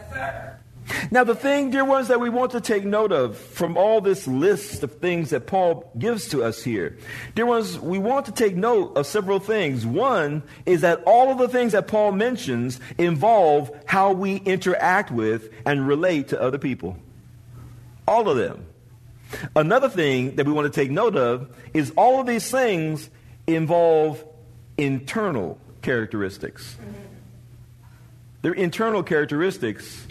Now, 1.11 1.25
the 1.25 1.35
thing, 1.35 1.71
dear 1.71 1.85
ones, 1.85 2.09
that 2.09 2.21
we 2.21 2.29
want 2.29 2.53
to 2.53 2.61
take 2.61 2.85
note 2.85 3.13
of 3.13 3.37
from 3.37 3.77
all 3.77 4.01
this 4.01 4.27
list 4.27 4.83
of 4.83 4.93
things 4.97 5.31
that 5.31 5.47
Paul 5.47 5.91
gives 5.99 6.29
to 6.29 6.43
us 6.43 6.63
here, 6.63 6.97
dear 7.35 7.47
ones, 7.47 7.79
we 7.79 7.99
want 7.99 8.27
to 8.27 8.33
take 8.33 8.57
note 8.57 8.97
of 8.97 9.07
several 9.07 9.39
things. 9.39 9.87
One 9.87 10.43
is 10.67 10.81
that 10.81 11.03
all 11.05 11.31
of 11.31 11.39
the 11.39 11.49
things 11.49 11.73
that 11.73 11.87
Paul 11.87 12.13
mentions 12.13 12.81
involve 12.99 13.71
how 13.87 14.13
we 14.13 14.37
interact 14.37 15.11
with 15.11 15.51
and 15.65 15.87
relate 15.87 16.29
to 16.29 16.41
other 16.41 16.59
people. 16.59 16.97
All 18.07 18.29
of 18.29 18.37
them. 18.37 18.67
Another 19.57 19.89
thing 19.89 20.37
that 20.37 20.47
we 20.47 20.53
want 20.53 20.73
to 20.73 20.81
take 20.81 20.91
note 20.91 21.17
of 21.17 21.55
is 21.73 21.93
all 21.97 22.21
of 22.21 22.27
these 22.27 22.51
things 22.51 23.09
involve 23.47 24.25
internal 24.77 25.59
characteristics. 25.81 26.77
Mm-hmm. 26.81 27.02
They're 28.43 28.53
internal 28.53 29.03
characteristics 29.03 30.07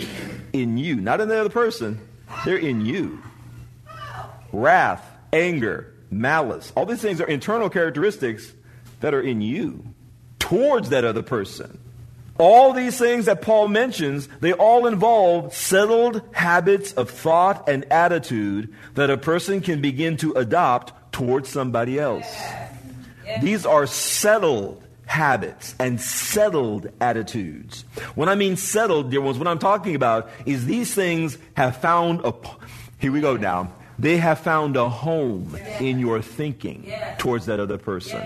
in 0.53 0.77
you, 0.77 0.95
not 0.95 1.21
in 1.21 1.27
the 1.27 1.39
other 1.39 1.49
person. 1.49 1.99
They're 2.45 2.57
in 2.57 2.85
you. 2.85 3.21
Wrath, 4.53 5.05
anger, 5.31 5.93
malice, 6.09 6.71
all 6.75 6.85
these 6.85 7.01
things 7.01 7.21
are 7.21 7.27
internal 7.27 7.69
characteristics 7.69 8.51
that 8.99 9.13
are 9.13 9.21
in 9.21 9.41
you 9.41 9.83
towards 10.39 10.89
that 10.89 11.05
other 11.05 11.23
person. 11.23 11.77
All 12.37 12.73
these 12.73 12.97
things 12.97 13.25
that 13.25 13.41
Paul 13.41 13.67
mentions, 13.67 14.27
they 14.39 14.51
all 14.53 14.87
involve 14.87 15.53
settled 15.53 16.21
habits 16.31 16.91
of 16.93 17.09
thought 17.09 17.69
and 17.69 17.85
attitude 17.91 18.73
that 18.95 19.09
a 19.09 19.17
person 19.17 19.61
can 19.61 19.81
begin 19.81 20.17
to 20.17 20.33
adopt 20.33 21.13
towards 21.13 21.49
somebody 21.49 21.99
else. 21.99 22.25
These 23.41 23.65
are 23.65 23.85
settled 23.85 24.83
habits 25.05 25.75
and 25.79 25.99
settled 25.99 26.89
attitudes. 27.01 27.83
When 28.15 28.29
I 28.29 28.35
mean 28.35 28.55
settled, 28.55 29.11
dear 29.11 29.21
ones, 29.21 29.37
what 29.37 29.47
I'm 29.47 29.59
talking 29.59 29.95
about 29.95 30.29
is 30.45 30.65
these 30.65 30.93
things 30.93 31.37
have 31.55 31.77
found 31.77 32.21
a, 32.23 32.33
here 32.99 33.11
we 33.11 33.21
go 33.21 33.35
now, 33.35 33.73
they 33.99 34.17
have 34.17 34.39
found 34.39 34.77
a 34.77 34.89
home 34.89 35.57
in 35.79 35.99
your 35.99 36.21
thinking 36.21 36.91
towards 37.17 37.45
that 37.45 37.59
other 37.59 37.77
person. 37.77 38.25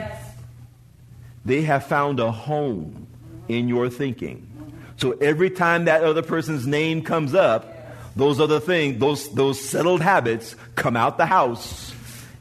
They 1.44 1.64
have 1.64 1.86
found 1.86 2.20
a 2.20 2.32
home 2.32 3.08
in 3.48 3.68
your 3.68 3.90
thinking. 3.90 4.52
So 4.98 5.12
every 5.14 5.50
time 5.50 5.86
that 5.86 6.04
other 6.04 6.22
person's 6.22 6.66
name 6.66 7.02
comes 7.02 7.36
up, 7.36 7.72
those 8.16 8.40
other 8.40 8.60
things, 8.60 9.00
those, 9.00 9.30
those 9.34 9.60
settled 9.60 10.02
habits 10.02 10.56
come 10.76 10.96
out 10.96 11.18
the 11.18 11.26
house 11.26 11.94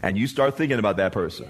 and 0.03 0.17
you 0.17 0.27
start 0.27 0.57
thinking 0.57 0.79
about 0.79 0.99
that 0.99 1.13
person 1.13 1.49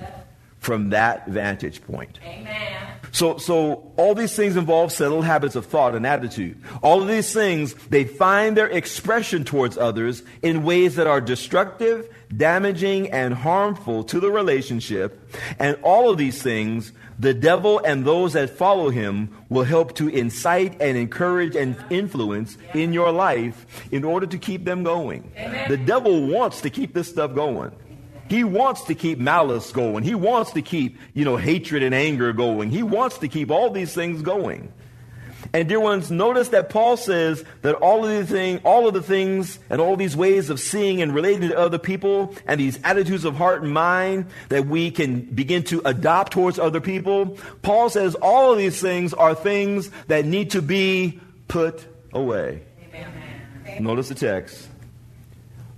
from 0.61 0.91
that 0.91 1.27
vantage 1.27 1.83
point. 1.83 2.19
Amen. 2.25 2.74
So, 3.13 3.39
so 3.39 3.93
all 3.97 4.15
these 4.15 4.35
things 4.35 4.57
involve 4.57 4.93
settled 4.93 5.25
habits 5.25 5.57
of 5.57 5.67
thought 5.67 5.95
and 5.95 6.07
attitude. 6.07 6.61
All 6.83 7.03
of 7.03 7.09
these 7.09 7.33
things, 7.33 7.75
they 7.91 8.05
find 8.05 8.57
their 8.57 8.69
expression 8.69 9.45
towards 9.45 9.79
others 9.79 10.23
in 10.43 10.65
ways 10.65 10.97
that 10.97 11.07
are 11.07 11.21
destructive, 11.21 12.09
damaging, 12.37 13.11
and 13.11 13.35
harmful 13.35 14.05
to 14.05 14.21
the 14.21 14.31
relationship. 14.31 15.21
And 15.59 15.77
all 15.83 16.11
of 16.11 16.19
these 16.19 16.43
things, 16.43 16.93
the 17.19 17.35
devil 17.35 17.81
and 17.85 18.05
those 18.05 18.33
that 18.33 18.51
follow 18.51 18.91
him 18.91 19.31
will 19.49 19.65
help 19.65 19.95
to 19.97 20.09
incite 20.09 20.81
and 20.81 20.97
encourage 20.97 21.55
and 21.55 21.77
influence 21.91 22.59
in 22.75 22.93
your 22.93 23.13
life 23.13 23.67
in 23.93 24.05
order 24.05 24.27
to 24.27 24.39
keep 24.39 24.65
them 24.65 24.83
going. 24.83 25.31
Amen. 25.37 25.71
The 25.71 25.77
devil 25.77 26.27
wants 26.27 26.61
to 26.63 26.71
keep 26.71 26.93
this 26.95 27.09
stuff 27.09 27.35
going. 27.35 27.71
He 28.29 28.45
wants 28.45 28.85
to 28.85 28.95
keep 28.95 29.19
malice 29.19 29.71
going. 29.73 30.05
He 30.05 30.15
wants 30.15 30.53
to 30.53 30.63
keep, 30.63 30.99
you 31.13 31.25
know, 31.25 31.37
hatred 31.37 31.83
and 31.83 31.95
anger 31.95 32.33
going. 32.33 32.71
He 32.71 32.83
wants 32.83 33.19
to 33.19 33.29
keep 33.29 33.51
all 33.51 33.71
these 33.71 33.95
things 33.95 34.23
going. 34.23 34.73
And 35.53 35.69
dear 35.69 35.79
ones, 35.79 36.11
notice 36.11 36.49
that 36.49 36.71
Paul 36.71 36.97
says 36.97 37.45
that 37.63 37.75
all 37.77 38.05
of 38.05 38.11
these 38.11 38.29
things, 38.29 38.61
all 38.65 38.89
of 38.89 38.95
the 38.95 39.03
things 39.03 39.59
and 39.69 39.81
all 39.81 39.97
these 39.97 40.17
ways 40.17 40.51
of 40.51 40.59
seeing 40.59 41.03
and 41.03 41.15
relating 41.15 41.51
to 41.51 41.59
other 41.59 41.79
people 41.79 42.35
and 42.47 42.59
these 42.59 42.79
attitudes 42.83 43.25
of 43.25 43.37
heart 43.37 43.63
and 43.63 43.73
mind 43.73 44.27
that 44.49 44.67
we 44.67 44.91
can 44.91 45.21
begin 45.21 45.63
to 45.65 45.83
adopt 45.85 46.33
towards 46.33 46.59
other 46.59 46.81
people, 46.81 47.39
Paul 47.63 47.91
says 47.91 48.15
all 48.17 48.53
of 48.53 48.59
these 48.59 48.81
things 48.81 49.13
are 49.15 49.35
things 49.35 49.91
that 50.09 50.25
need 50.25 50.51
to 50.53 50.63
be 50.63 51.21
put 51.47 51.87
away. 52.13 52.63
Amen. 52.93 53.85
Notice 53.85 54.09
the 54.09 54.15
text. 54.15 54.69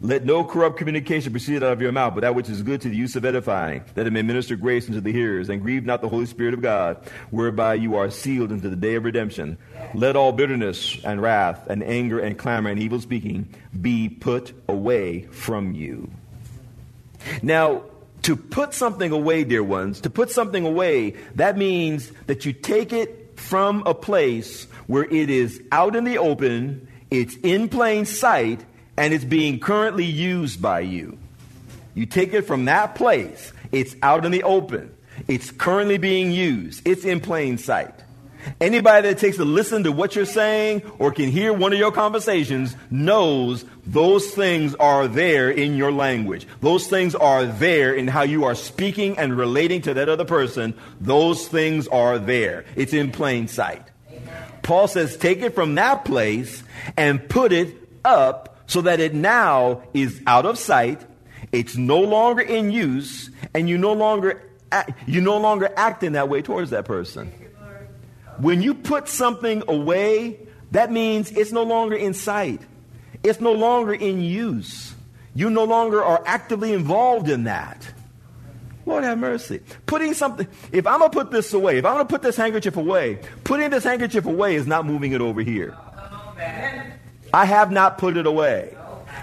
Let 0.01 0.27
no 0.27 0.45
corrupt 0.45 0.77
communication 0.77 1.33
proceed 1.33 1.63
out 1.63 1.73
of 1.73 1.81
your 1.81 1.93
mouth, 1.93 2.15
but 2.15 2.21
that 2.21 2.35
which 2.35 2.51
is 2.51 2.63
good 2.63 2.83
to 2.83 2.89
the 2.91 2.97
use 2.97 3.17
of 3.17 3.25
edifying, 3.25 3.83
that 3.95 4.07
it 4.07 4.13
may 4.13 4.23
minister 4.23 4.55
grace 4.55 4.89
unto 4.89 5.01
the 5.01 5.13
hearers, 5.13 5.49
and 5.49 5.63
grieve 5.63 5.87
not 5.87 6.03
the 6.03 6.09
Holy 6.09 6.27
Spirit 6.27 6.53
of 6.53 6.61
God, 6.61 6.99
whereby 7.31 7.75
you 7.75 7.97
are 7.97 8.11
sealed 8.11 8.53
unto 8.53 8.69
the 8.69 8.77
day 8.77 8.97
of 8.97 9.05
redemption. 9.05 9.57
Let 9.95 10.15
all 10.15 10.33
bitterness 10.33 10.99
and 11.03 11.23
wrath 11.23 11.67
and 11.69 11.83
anger 11.83 12.21
and 12.21 12.39
clamor 12.39 12.71
and 12.71 12.79
evil 12.79 13.01
speaking 13.01 13.49
be 13.81 14.11
put 14.11 14.53
away 14.69 15.23
from 15.23 15.73
you. 15.73 16.11
Now, 17.43 17.85
to 18.23 18.37
put 18.37 18.75
something 18.75 19.13
away, 19.13 19.45
dear 19.45 19.63
ones, 19.63 20.01
to 20.03 20.11
put 20.11 20.31
something 20.31 20.67
away, 20.67 21.15
that 21.37 21.57
means 21.57 22.13
that 22.27 22.45
you 22.45 22.53
take 22.53 22.93
it 22.93 23.39
from 23.39 23.83
a 23.87 23.95
place 23.95 24.65
where 24.89 25.05
it 25.05 25.31
is 25.31 25.63
out 25.73 25.97
in 25.97 26.05
the 26.05 26.19
open, 26.19 26.89
it's 27.11 27.37
in 27.37 27.69
plain 27.69 28.05
sight, 28.05 28.65
and 28.97 29.13
it's 29.13 29.25
being 29.25 29.59
currently 29.61 30.05
used 30.05 30.61
by 30.61 30.81
you. 30.81 31.19
You 31.95 32.07
take 32.07 32.35
it 32.35 32.43
from 32.43 32.67
that 32.67 32.95
place, 32.95 33.53
it's 33.73 33.97
out 34.03 34.25
in 34.25 34.33
the 34.33 34.43
open, 34.43 34.95
it's 35.29 35.51
currently 35.51 35.99
being 35.99 36.31
used, 36.31 36.87
it's 36.87 37.05
in 37.05 37.21
plain 37.21 37.59
sight. 37.59 37.95
Anybody 38.61 39.09
that 39.09 39.19
takes 39.19 39.39
a 39.39 39.45
listen 39.45 39.85
to 39.85 39.93
what 39.93 40.15
you're 40.15 40.25
saying 40.25 40.83
or 40.99 41.11
can 41.11 41.31
hear 41.31 41.53
one 41.53 41.73
of 41.73 41.79
your 41.79 41.91
conversations 41.91 42.77
knows 42.91 43.65
those 43.87 44.31
things 44.31 44.75
are 44.77 45.09
there 45.09 45.51
in 45.51 45.77
your 45.77 45.91
language. 45.91 46.47
Those 46.61 46.87
things 46.87 47.15
are 47.15 47.45
there 47.45 47.93
in 47.93 48.07
how 48.07 48.23
you 48.23 48.45
are 48.45 48.55
speaking 48.55 49.19
and 49.19 49.37
relating 49.37 49.83
to 49.83 49.95
that 49.95 50.09
other 50.09 50.25
person. 50.25 50.75
Those 51.01 51.49
things 51.49 51.89
are 51.89 52.19
there. 52.19 52.65
It's 52.77 52.93
in 52.93 53.11
plain 53.11 53.49
sight. 53.49 53.83
Paul 54.63 54.89
says, 54.89 55.17
take 55.17 55.43
it 55.43 55.55
from 55.55 55.75
that 55.77 56.05
place 56.05 56.63
and 56.97 57.29
put 57.29 57.53
it 57.53 57.77
up 58.05 58.56
so 58.67 58.81
that 58.83 59.01
it 59.01 59.15
now 59.15 59.83
is 59.95 60.21
out 60.27 60.47
of 60.47 60.59
sight, 60.59 61.01
it's 61.53 61.77
no 61.77 62.01
longer 62.01 62.43
in 62.43 62.71
use, 62.71 63.31
and 63.55 63.69
you 63.69 63.79
no 63.79 63.93
longer 63.93 64.43
act, 64.73 64.91
you 65.07 65.21
no 65.21 65.39
longer 65.39 65.73
act 65.77 66.03
in 66.03 66.13
that 66.15 66.29
way 66.29 66.43
towards 66.43 66.71
that 66.71 66.85
person. 66.85 67.33
When 68.39 68.61
you 68.61 68.75
put 68.75 69.09
something 69.09 69.63
away, 69.69 70.39
that 70.73 70.93
means 70.93 71.31
it's 71.31 71.53
no 71.53 71.63
longer 71.63 71.97
in 71.97 72.13
sight. 72.13 72.61
It's 73.23 73.41
no 73.41 73.53
longer 73.53 73.95
in 73.95 74.21
use. 74.21 74.95
You 75.35 75.51
no 75.51 75.65
longer 75.65 76.03
are 76.03 76.23
actively 76.27 76.73
involved 76.73 77.29
in 77.29 77.45
that. 77.45 77.93
Lord 78.85 79.05
have 79.05 79.19
mercy. 79.19 79.61
Putting 79.87 80.15
something, 80.15 80.47
if 80.71 80.87
I'm 80.87 81.01
going 81.01 81.11
to 81.11 81.17
put 81.17 81.31
this 81.31 81.53
away, 81.53 81.79
if 81.79 81.85
I'm 81.85 81.95
going 81.95 82.07
to 82.07 82.11
put 82.11 82.23
this 82.23 82.37
handkerchief 82.37 82.77
away, 82.77 83.19
putting 83.43 83.71
this 83.71 83.85
handkerchief 83.85 84.27
away 84.27 84.55
is 84.55 84.67
not 84.67 84.87
moving 84.87 85.13
it 85.13 85.21
over 85.21 85.41
here. 85.41 85.77
Oh, 85.77 86.35
I 87.37 87.45
have 87.45 87.71
not 87.71 87.99
put 87.99 88.17
it 88.17 88.27
away. 88.27 88.75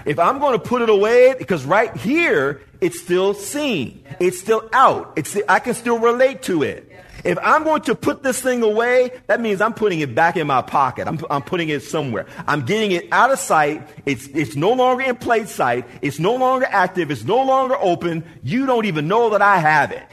If 0.06 0.20
I'm 0.20 0.38
going 0.38 0.52
to 0.52 0.64
put 0.64 0.82
it 0.82 0.88
away, 0.88 1.34
because 1.36 1.64
right 1.64 1.94
here, 1.96 2.62
it's 2.80 3.00
still 3.00 3.34
seen. 3.34 4.04
It's 4.20 4.38
still 4.38 4.68
out. 4.72 5.14
It's, 5.16 5.36
I 5.48 5.58
can 5.58 5.74
still 5.74 5.98
relate 5.98 6.42
to 6.42 6.62
it. 6.62 6.92
If 7.24 7.38
I'm 7.42 7.64
going 7.64 7.82
to 7.82 7.96
put 7.96 8.22
this 8.22 8.40
thing 8.40 8.62
away, 8.62 9.10
that 9.26 9.40
means 9.40 9.60
I'm 9.60 9.74
putting 9.74 9.98
it 9.98 10.14
back 10.14 10.36
in 10.36 10.46
my 10.46 10.62
pocket. 10.62 11.08
I'm, 11.08 11.18
I'm 11.28 11.42
putting 11.42 11.70
it 11.70 11.82
somewhere. 11.82 12.26
I'm 12.46 12.64
getting 12.64 12.92
it 12.92 13.08
out 13.10 13.32
of 13.32 13.40
sight. 13.40 13.82
It's, 14.06 14.28
it's 14.28 14.54
no 14.54 14.74
longer 14.74 15.02
in 15.02 15.16
plain 15.16 15.48
sight. 15.48 15.84
It's 16.00 16.20
no 16.20 16.36
longer 16.36 16.66
active. 16.70 17.10
It's 17.10 17.24
no 17.24 17.42
longer 17.42 17.74
open. 17.80 18.22
You 18.44 18.66
don't 18.66 18.84
even 18.84 19.08
know 19.08 19.30
that 19.30 19.42
I 19.42 19.58
have 19.58 19.90
it. 19.90 20.06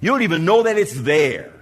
You 0.00 0.08
don't 0.12 0.22
even 0.22 0.46
know 0.46 0.62
that 0.62 0.78
it's 0.78 0.98
there. 0.98 1.52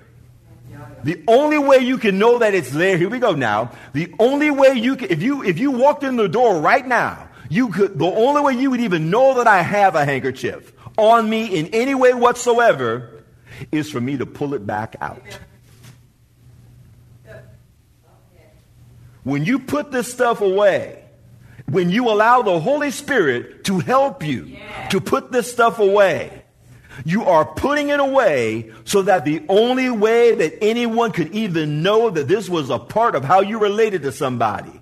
The 1.04 1.22
only 1.26 1.58
way 1.58 1.78
you 1.78 1.98
can 1.98 2.18
know 2.18 2.38
that 2.38 2.54
it's 2.54 2.70
there, 2.70 2.96
here 2.96 3.08
we 3.08 3.18
go 3.18 3.32
now. 3.32 3.72
The 3.92 4.12
only 4.18 4.50
way 4.50 4.74
you 4.74 4.96
can, 4.96 5.10
if 5.10 5.22
you, 5.22 5.42
if 5.42 5.58
you 5.58 5.70
walked 5.70 6.04
in 6.04 6.16
the 6.16 6.28
door 6.28 6.60
right 6.60 6.86
now, 6.86 7.28
you 7.48 7.68
could, 7.68 7.98
the 7.98 8.06
only 8.06 8.42
way 8.42 8.60
you 8.60 8.70
would 8.70 8.80
even 8.80 9.10
know 9.10 9.34
that 9.34 9.46
I 9.46 9.62
have 9.62 9.94
a 9.94 10.04
handkerchief 10.04 10.72
on 10.96 11.28
me 11.28 11.46
in 11.46 11.68
any 11.68 11.94
way 11.94 12.14
whatsoever 12.14 13.24
is 13.72 13.90
for 13.90 14.00
me 14.00 14.16
to 14.18 14.26
pull 14.26 14.54
it 14.54 14.66
back 14.66 14.96
out. 15.00 15.38
When 19.22 19.44
you 19.44 19.58
put 19.58 19.90
this 19.92 20.10
stuff 20.10 20.40
away, 20.40 21.04
when 21.68 21.90
you 21.90 22.08
allow 22.08 22.42
the 22.42 22.58
Holy 22.58 22.90
Spirit 22.90 23.64
to 23.64 23.78
help 23.80 24.24
you 24.24 24.56
to 24.90 25.00
put 25.00 25.30
this 25.30 25.50
stuff 25.50 25.78
away, 25.78 26.44
you 27.05 27.24
are 27.24 27.44
putting 27.44 27.88
it 27.88 28.00
away 28.00 28.72
so 28.85 29.03
that 29.03 29.24
the 29.24 29.42
only 29.48 29.90
way 29.90 30.35
that 30.35 30.62
anyone 30.62 31.12
could 31.12 31.35
even 31.35 31.83
know 31.83 32.11
that 32.11 32.29
this 32.29 32.48
was 32.48 32.70
a 32.70 32.79
part 32.79 33.14
of 33.14 33.24
how 33.24 33.40
you 33.40 33.59
related 33.59 34.03
to 34.03 34.12
somebody 34.12 34.81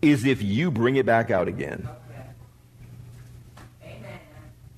is 0.00 0.24
if 0.24 0.42
you 0.42 0.70
bring 0.70 0.96
it 0.96 1.06
back 1.06 1.30
out 1.30 1.48
again. 1.48 1.88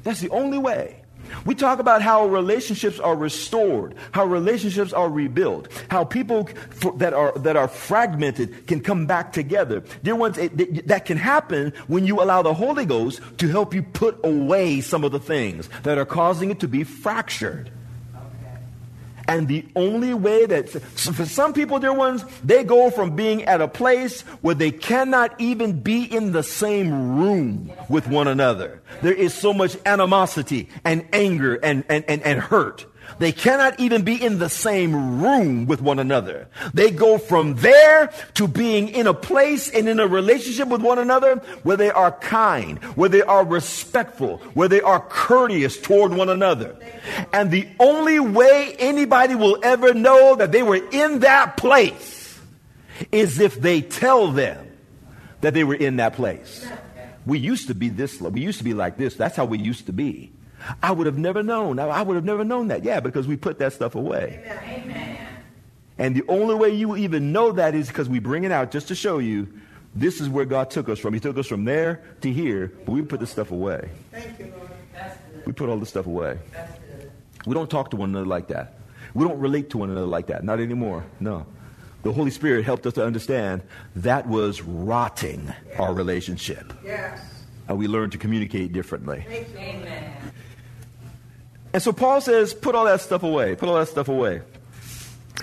That's 0.03 0.21
the 0.21 0.31
only 0.31 0.59
way. 0.59 1.04
We 1.45 1.55
talk 1.55 1.79
about 1.79 2.03
how 2.03 2.27
relationships 2.27 2.99
are 3.01 3.17
restored, 3.17 3.95
how 4.13 4.25
relationships 4.25 4.93
are 4.93 5.09
rebuilt, 5.09 5.69
how 5.89 6.05
people 6.05 6.49
that 6.97 7.13
are, 7.13 7.33
that 7.39 7.57
are 7.57 7.69
fragmented 7.69 8.67
can 8.67 8.81
come 8.81 9.07
back 9.07 9.33
together. 9.33 9.83
Dear 10.03 10.17
ones, 10.17 10.39
it, 10.39 10.87
that 10.89 11.05
can 11.05 11.17
happen 11.17 11.73
when 11.87 12.07
you 12.07 12.23
allow 12.23 12.43
the 12.43 12.55
Holy 12.55 12.87
Ghost 12.87 13.21
to 13.39 13.49
help 13.49 13.75
you 13.75 13.83
put 13.83 14.19
away 14.25 14.81
some 14.81 15.05
of 15.05 15.13
the 15.13 15.21
things 15.21 15.69
that 15.83 15.99
are 15.99 16.07
causing 16.07 16.51
it 16.51 16.61
to 16.61 16.69
be 16.69 16.85
fractured. 16.85 17.71
And 19.29 19.49
the 19.49 19.65
only 19.75 20.15
way 20.15 20.47
that, 20.47 20.69
for 20.69 21.25
some 21.25 21.53
people, 21.53 21.79
dear 21.79 21.95
ones, 21.95 22.25
they 22.43 22.65
go 22.65 22.91
from 22.91 23.17
being 23.17 23.45
at 23.45 23.61
a 23.61 23.69
place 23.69 24.23
where 24.43 24.55
they 24.55 24.71
cannot 24.71 25.41
even 25.41 25.81
be 25.81 26.05
in 26.05 26.33
the 26.33 26.43
same 26.43 27.19
room 27.19 27.73
with 27.89 28.07
one 28.07 28.29
another. 28.29 28.83
There 29.03 29.15
is 29.15 29.33
so 29.33 29.53
much 29.53 29.77
animosity 29.87 30.69
and 30.85 31.07
anger 31.13 31.55
and, 31.57 31.85
and, 31.89 32.05
and, 32.09 32.23
and 32.23 32.41
hurt 32.41 32.87
they 33.19 33.33
cannot 33.33 33.79
even 33.79 34.03
be 34.03 34.23
in 34.23 34.39
the 34.39 34.49
same 34.49 35.23
room 35.23 35.67
with 35.67 35.81
one 35.81 35.99
another. 35.99 36.49
They 36.73 36.91
go 36.91 37.19
from 37.19 37.55
there 37.57 38.13
to 38.35 38.49
being 38.49 38.89
in 38.89 39.07
a 39.07 39.15
place 39.15 39.71
and 39.71 39.89
in 39.89 40.01
a 40.01 40.07
relationship 40.07 40.69
with 40.69 40.83
one 40.83 40.99
another 40.99 41.37
where 41.63 41.77
they 41.77 41.91
are 41.91 42.13
kind, 42.13 42.83
where 42.97 43.09
they 43.09 43.23
are 43.23 43.45
respectful, 43.45 44.39
where 44.55 44.69
they 44.69 44.81
are 44.81 45.01
courteous 45.01 45.79
toward 45.79 46.13
one 46.13 46.29
another. 46.29 46.77
And 47.33 47.51
the 47.51 47.69
only 47.79 48.21
way 48.21 48.75
anybody 48.79 49.35
will 49.35 49.59
ever 49.63 49.95
know 49.95 50.37
that 50.37 50.53
they 50.53 50.63
were 50.63 50.81
in 50.91 51.21
that 51.21 51.57
place 51.57 52.41
is 53.13 53.41
if 53.41 53.61
they 53.61 53.81
tell 53.81 54.31
them 54.31 54.71
that 55.41 55.55
they 55.55 55.65
were 55.65 55.75
in 55.75 55.97
that 55.97 56.15
place. 56.15 56.67
We 57.27 57.39
used 57.39 57.69
to 57.69 57.75
be 57.75 57.89
this, 57.89 58.21
we 58.21 58.41
used 58.41 58.59
to 58.59 58.65
be 58.65 58.75
like 58.75 58.97
this. 58.97 59.15
That's 59.15 59.37
how 59.37 59.45
we 59.45 59.59
used 59.59 59.87
to 59.87 59.93
be. 59.93 60.33
I 60.83 60.93
would 60.93 61.07
have 61.07 61.19
never 61.19 61.43
known. 61.43 61.79
I 61.79 62.03
would 62.03 62.17
have 62.17 62.25
never 62.25 62.45
known 62.45 62.69
that. 62.69 62.85
Yeah, 62.85 63.01
because 63.01 63.27
we 63.27 63.37
put 63.37 63.59
that 63.59 63.73
stuff 63.73 63.95
away. 63.95 64.43
Amen. 64.47 65.19
And 65.99 66.17
the 66.17 66.25
only 66.29 66.55
way 66.55 66.71
you 66.71 66.97
even 66.97 67.33
know 67.33 67.53
that 67.53 67.75
is 67.75 67.89
because 67.89 68.09
we 68.09 68.19
bring 68.19 68.45
it 68.45 68.53
out 68.53 68.71
just 68.71 68.89
to 68.89 68.95
show 68.95 69.19
you 69.19 69.49
this 69.95 70.21
is 70.21 70.29
where 70.29 70.45
God 70.45 70.71
took 70.71 70.89
us 70.89 70.99
from. 70.99 71.15
He 71.15 71.21
took 71.21 71.39
us 71.39 71.47
from 71.47 71.65
there 71.65 72.03
to 72.21 72.33
here, 72.33 72.73
but 72.85 72.93
we 72.93 73.03
put 73.03 73.21
this 73.21 73.31
stuff 73.31 73.53
away. 73.53 73.89
Thank 74.11 74.39
you, 74.39 74.53
Lord. 74.57 74.71
We 75.47 75.53
put 75.53 75.69
all 75.69 75.79
this 75.79 75.91
stuff 75.91 76.07
away. 76.07 76.39
We 77.47 77.55
don't 77.55 77.71
talk 77.71 77.91
to 77.91 77.97
one 77.97 78.11
another 78.11 78.27
like 78.27 78.49
that. 78.49 78.79
We 79.13 79.25
don't 79.25 79.39
relate 79.39 79.71
to 79.71 79.79
one 79.79 79.91
another 79.91 80.07
like 80.07 80.27
that. 80.29 80.43
Not 80.43 80.59
anymore. 80.59 81.05
No. 81.21 81.47
The 82.03 82.13
Holy 82.13 82.31
Spirit 82.31 82.65
helped 82.65 82.87
us 82.87 82.95
to 82.95 83.05
understand 83.05 83.63
that 83.97 84.27
was 84.27 84.63
rotting 84.63 85.47
yes. 85.47 85.79
our 85.79 85.95
relationship. 85.95 86.73
Yes. 86.85 87.21
And 87.69 87.79
we 87.79 87.87
learned 87.87 88.13
to 88.13 88.19
communicate 88.19 88.73
differently. 88.73 89.25
Amen. 89.29 90.13
And 91.75 91.83
so 91.83 91.93
Paul 91.93 92.23
says, 92.23 92.55
put 92.55 92.75
all 92.75 92.87
that 92.87 93.03
stuff 93.03 93.25
away. 93.25 93.57
Put 93.57 93.69
all 93.69 93.75
that 93.75 93.89
stuff 93.89 94.09
away. 94.09 94.41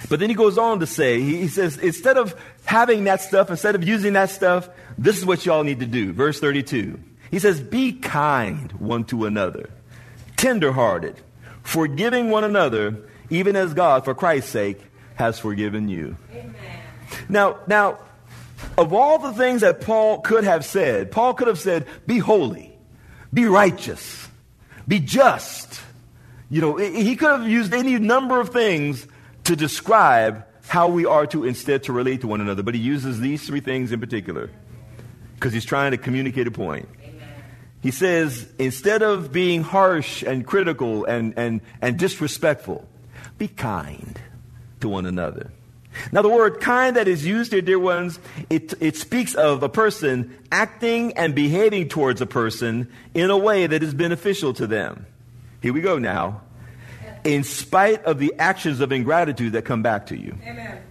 But 0.10 0.20
then 0.20 0.30
he 0.30 0.36
goes 0.36 0.58
on 0.58 0.80
to 0.80 0.88
say, 0.88 1.20
he 1.20 1.48
says, 1.50 1.78
instead 1.78 2.17
of 2.17 2.34
having 2.65 3.04
that 3.04 3.22
stuff, 3.22 3.50
instead 3.50 3.76
of 3.76 3.88
using 3.88 4.13
that 4.13 4.30
stuff, 4.30 4.70
this 4.98 5.17
is 5.17 5.26
what 5.26 5.46
y'all 5.46 5.63
need 5.63 5.82
to 5.82 5.86
do. 5.86 6.13
Verse 6.13 6.39
32. 6.39 6.98
He 7.30 7.39
says, 7.39 7.62
be 7.62 7.94
kind 7.94 8.72
one 8.74 9.04
to 9.06 9.26
another, 9.26 9.70
tenderhearted, 10.38 11.15
forgiving 11.63 12.30
one 12.30 12.44
another, 12.44 12.98
even 13.30 13.56
as 13.56 13.74
God, 13.74 14.06
for 14.06 14.15
Christ's 14.15 14.52
sake, 14.52 14.82
has 15.15 15.38
forgiven 15.38 15.88
you. 15.88 16.17
Amen. 16.32 16.56
Now, 17.30 17.60
now, 17.67 18.00
of 18.78 18.94
all 18.94 19.20
the 19.20 19.34
things 19.34 19.62
that 19.62 19.82
Paul 19.82 20.20
could 20.22 20.46
have 20.46 20.65
said, 20.65 21.12
Paul 21.12 21.34
could 21.34 21.48
have 21.48 21.60
said, 21.60 21.88
be 22.08 22.20
holy, 22.20 22.74
be 23.34 23.46
righteous, 23.46 24.28
be 24.88 25.00
just, 25.00 25.70
you 26.51 26.59
know, 26.59 26.75
he 26.75 27.15
could 27.15 27.31
have 27.31 27.47
used 27.47 27.73
any 27.73 27.97
number 27.97 28.39
of 28.41 28.49
things 28.49 29.07
to 29.45 29.55
describe 29.55 30.45
how 30.67 30.89
we 30.89 31.05
are 31.05 31.25
to 31.27 31.45
instead 31.45 31.83
to 31.83 31.93
relate 31.93 32.21
to 32.21 32.27
one 32.27 32.41
another, 32.41 32.61
but 32.61 32.75
he 32.75 32.81
uses 32.81 33.21
these 33.21 33.47
three 33.47 33.61
things 33.61 33.93
in 33.93 33.99
particular 34.01 34.49
because 35.35 35.53
he's 35.53 35.65
trying 35.65 35.91
to 35.91 35.97
communicate 35.97 36.47
a 36.47 36.51
point. 36.51 36.89
He 37.81 37.89
says, 37.89 38.47
instead 38.59 39.01
of 39.01 39.31
being 39.31 39.63
harsh 39.63 40.21
and 40.21 40.45
critical 40.45 41.05
and, 41.05 41.33
and, 41.35 41.61
and 41.81 41.97
disrespectful, 41.97 42.87
be 43.37 43.47
kind 43.47 44.19
to 44.81 44.89
one 44.89 45.05
another. 45.05 45.51
Now, 46.11 46.21
the 46.21 46.29
word 46.29 46.59
kind 46.59 46.95
that 46.95 47.07
is 47.07 47.25
used 47.25 47.53
here, 47.53 47.61
dear 47.61 47.79
ones, 47.79 48.19
it, 48.49 48.73
it 48.79 48.97
speaks 48.97 49.35
of 49.35 49.63
a 49.63 49.69
person 49.69 50.37
acting 50.51 51.13
and 51.13 51.33
behaving 51.33 51.89
towards 51.89 52.21
a 52.21 52.25
person 52.25 52.91
in 53.13 53.29
a 53.29 53.37
way 53.37 53.67
that 53.67 53.81
is 53.81 53.93
beneficial 53.93 54.53
to 54.53 54.67
them. 54.67 55.05
Here 55.62 55.74
we 55.74 55.82
go 55.82 56.00
now. 56.00 56.41
In 57.24 57.43
spite 57.43 58.04
of 58.06 58.17
the 58.17 58.34
actions 58.39 58.80
of 58.80 58.91
ingratitude 58.91 59.54
that 59.54 59.63
come 59.63 59.84
back 59.84 60.08
to 60.08 60.17
you. 60.17 60.36
Amen. 60.43 60.82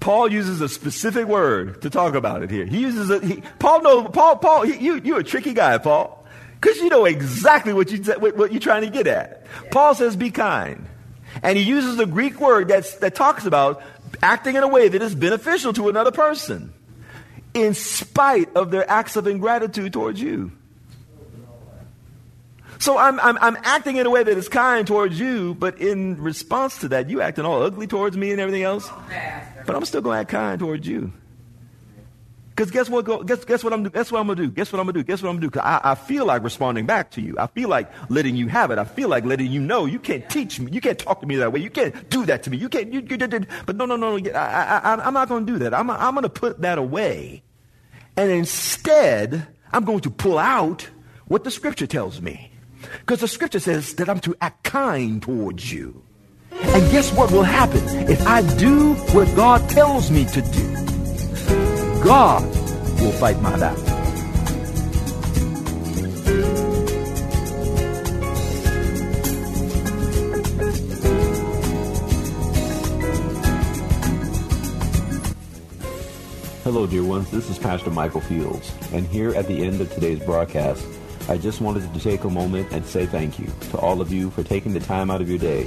Paul 0.00 0.30
uses 0.30 0.60
a 0.60 0.68
specific 0.68 1.26
word 1.26 1.80
to 1.80 1.88
talk 1.88 2.14
about 2.14 2.42
it 2.42 2.50
here. 2.50 2.66
He 2.66 2.80
uses 2.80 3.08
a, 3.08 3.24
he, 3.24 3.42
Paul 3.58 3.82
knows, 3.82 4.10
Paul, 4.12 4.36
Paul, 4.36 4.62
he, 4.64 4.76
you, 4.76 5.00
you're 5.02 5.20
a 5.20 5.24
tricky 5.24 5.54
guy, 5.54 5.78
Paul. 5.78 6.26
Because 6.60 6.76
you 6.76 6.90
know 6.90 7.06
exactly 7.06 7.72
what, 7.72 7.90
you, 7.90 8.02
what, 8.18 8.36
what 8.36 8.52
you're 8.52 8.60
trying 8.60 8.82
to 8.82 8.90
get 8.90 9.06
at. 9.06 9.46
Paul 9.70 9.94
says, 9.94 10.14
be 10.14 10.30
kind. 10.30 10.86
And 11.42 11.56
he 11.56 11.64
uses 11.64 11.98
a 11.98 12.04
Greek 12.06 12.38
word 12.38 12.68
that's, 12.68 12.96
that 12.96 13.14
talks 13.14 13.46
about 13.46 13.82
acting 14.22 14.56
in 14.56 14.62
a 14.62 14.68
way 14.68 14.88
that 14.88 15.00
is 15.00 15.14
beneficial 15.14 15.72
to 15.72 15.88
another 15.88 16.12
person 16.12 16.74
in 17.54 17.72
spite 17.72 18.54
of 18.54 18.70
their 18.70 18.88
acts 18.90 19.16
of 19.16 19.26
ingratitude 19.26 19.92
towards 19.92 20.20
you. 20.20 20.52
So 22.84 22.98
I'm, 22.98 23.18
I'm, 23.20 23.38
I'm 23.40 23.56
acting 23.62 23.96
in 23.96 24.04
a 24.04 24.10
way 24.10 24.22
that 24.22 24.36
is 24.36 24.46
kind 24.46 24.86
towards 24.86 25.18
you, 25.18 25.54
but 25.54 25.80
in 25.80 26.20
response 26.20 26.80
to 26.80 26.88
that, 26.88 27.08
you 27.08 27.22
acting 27.22 27.46
all 27.46 27.62
ugly 27.62 27.86
towards 27.86 28.14
me 28.14 28.30
and 28.30 28.38
everything 28.38 28.62
else. 28.62 28.90
But 29.64 29.74
I'm 29.74 29.86
still 29.86 30.02
going 30.02 30.16
to 30.16 30.20
act 30.20 30.28
kind 30.28 30.58
towards 30.58 30.86
you. 30.86 31.10
Because 32.50 32.70
guess 32.70 32.90
what? 32.90 33.26
Guess, 33.26 33.46
guess 33.46 33.64
what 33.64 33.72
I'm. 33.72 33.84
Guess 33.84 34.12
what 34.12 34.20
I'm 34.20 34.26
gonna 34.28 34.36
do. 34.36 34.50
Guess 34.50 34.70
what 34.70 34.78
I'm 34.78 34.86
gonna 34.86 34.92
do. 34.92 35.02
Guess 35.02 35.22
what 35.22 35.30
I'm 35.30 35.36
gonna 35.36 35.46
do. 35.46 35.50
Cause 35.50 35.62
I, 35.64 35.80
I 35.82 35.94
feel 35.96 36.24
like 36.24 36.44
responding 36.44 36.86
back 36.86 37.10
to 37.12 37.20
you. 37.20 37.34
I 37.36 37.48
feel 37.48 37.68
like 37.68 37.90
letting 38.10 38.36
you 38.36 38.46
have 38.46 38.70
it. 38.70 38.78
I 38.78 38.84
feel 38.84 39.08
like 39.08 39.24
letting 39.24 39.50
you 39.50 39.60
know 39.60 39.86
you 39.86 39.98
can't 39.98 40.28
teach 40.30 40.60
me. 40.60 40.70
You 40.70 40.80
can't 40.80 40.96
talk 40.96 41.20
to 41.22 41.26
me 41.26 41.34
that 41.34 41.52
way. 41.52 41.58
You 41.58 41.70
can't 41.70 42.08
do 42.10 42.24
that 42.26 42.44
to 42.44 42.50
me. 42.50 42.58
You 42.58 42.68
can't. 42.68 42.92
You, 42.92 43.00
you, 43.00 43.16
you, 43.16 43.46
but 43.66 43.74
no, 43.74 43.86
no, 43.86 43.96
no. 43.96 44.18
I, 44.30 44.80
I, 44.84 45.04
I'm 45.04 45.14
not 45.14 45.28
gonna 45.28 45.46
do 45.46 45.58
that. 45.58 45.74
I'm, 45.74 45.90
I'm 45.90 46.14
gonna 46.14 46.28
put 46.28 46.60
that 46.60 46.78
away, 46.78 47.42
and 48.16 48.30
instead, 48.30 49.48
I'm 49.72 49.84
going 49.84 50.02
to 50.02 50.10
pull 50.10 50.38
out 50.38 50.88
what 51.26 51.42
the 51.42 51.50
Scripture 51.50 51.88
tells 51.88 52.20
me. 52.20 52.52
Because 53.00 53.20
the 53.20 53.28
scripture 53.28 53.60
says 53.60 53.94
that 53.94 54.08
I'm 54.08 54.20
to 54.20 54.34
act 54.40 54.64
kind 54.64 55.22
towards 55.22 55.72
you. 55.72 56.02
And 56.52 56.90
guess 56.90 57.12
what 57.12 57.30
will 57.30 57.42
happen 57.42 57.82
if 58.08 58.26
I 58.26 58.42
do 58.56 58.94
what 59.12 59.34
God 59.36 59.68
tells 59.70 60.10
me 60.10 60.24
to 60.26 60.40
do? 60.40 60.74
God 62.02 62.42
will 63.00 63.12
fight 63.12 63.40
my 63.40 63.56
battle. 63.58 63.94
Hello, 76.64 76.86
dear 76.86 77.04
ones. 77.04 77.30
This 77.30 77.50
is 77.50 77.58
Pastor 77.58 77.90
Michael 77.90 78.22
Fields. 78.22 78.72
And 78.92 79.06
here 79.06 79.34
at 79.34 79.46
the 79.46 79.64
end 79.64 79.82
of 79.82 79.92
today's 79.92 80.18
broadcast, 80.20 80.82
I 81.26 81.38
just 81.38 81.62
wanted 81.62 81.92
to 81.92 82.00
take 82.00 82.24
a 82.24 82.30
moment 82.30 82.70
and 82.70 82.84
say 82.84 83.06
thank 83.06 83.38
you 83.38 83.46
to 83.70 83.78
all 83.78 84.02
of 84.02 84.12
you 84.12 84.28
for 84.30 84.42
taking 84.42 84.74
the 84.74 84.80
time 84.80 85.10
out 85.10 85.22
of 85.22 85.28
your 85.28 85.38
day 85.38 85.66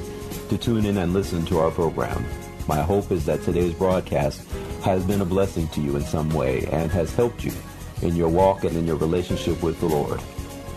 to 0.49 0.57
tune 0.57 0.85
in 0.85 0.97
and 0.97 1.13
listen 1.13 1.45
to 1.47 1.57
our 1.57 1.71
program. 1.71 2.23
My 2.67 2.81
hope 2.81 3.11
is 3.11 3.25
that 3.25 3.41
today's 3.41 3.73
broadcast 3.73 4.47
has 4.83 5.03
been 5.03 5.21
a 5.21 5.25
blessing 5.25 5.67
to 5.69 5.81
you 5.81 5.95
in 5.95 6.03
some 6.03 6.29
way 6.29 6.67
and 6.71 6.91
has 6.91 7.11
helped 7.15 7.43
you 7.43 7.53
in 8.03 8.15
your 8.15 8.29
walk 8.29 8.65
and 8.65 8.77
in 8.77 8.85
your 8.85 8.97
relationship 8.97 9.63
with 9.63 9.79
the 9.79 9.87
Lord. 9.87 10.21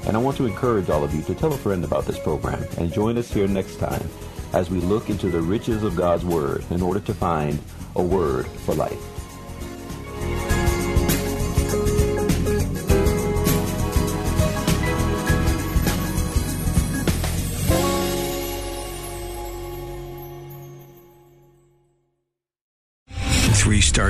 And 0.06 0.16
I 0.16 0.20
want 0.20 0.38
to 0.38 0.46
encourage 0.46 0.88
all 0.88 1.04
of 1.04 1.14
you 1.14 1.20
to 1.22 1.34
tell 1.34 1.52
a 1.52 1.58
friend 1.58 1.84
about 1.84 2.06
this 2.06 2.18
program 2.18 2.64
and 2.78 2.90
join 2.90 3.18
us 3.18 3.30
here 3.30 3.46
next 3.46 3.76
time 3.76 4.08
as 4.54 4.70
we 4.70 4.80
look 4.80 5.10
into 5.10 5.28
the 5.28 5.42
riches 5.42 5.82
of 5.82 5.94
God's 5.94 6.24
Word 6.24 6.64
in 6.70 6.80
order 6.80 7.00
to 7.00 7.12
find 7.12 7.60
a 7.96 8.02
word 8.02 8.46
for 8.46 8.74
life. 8.74 9.19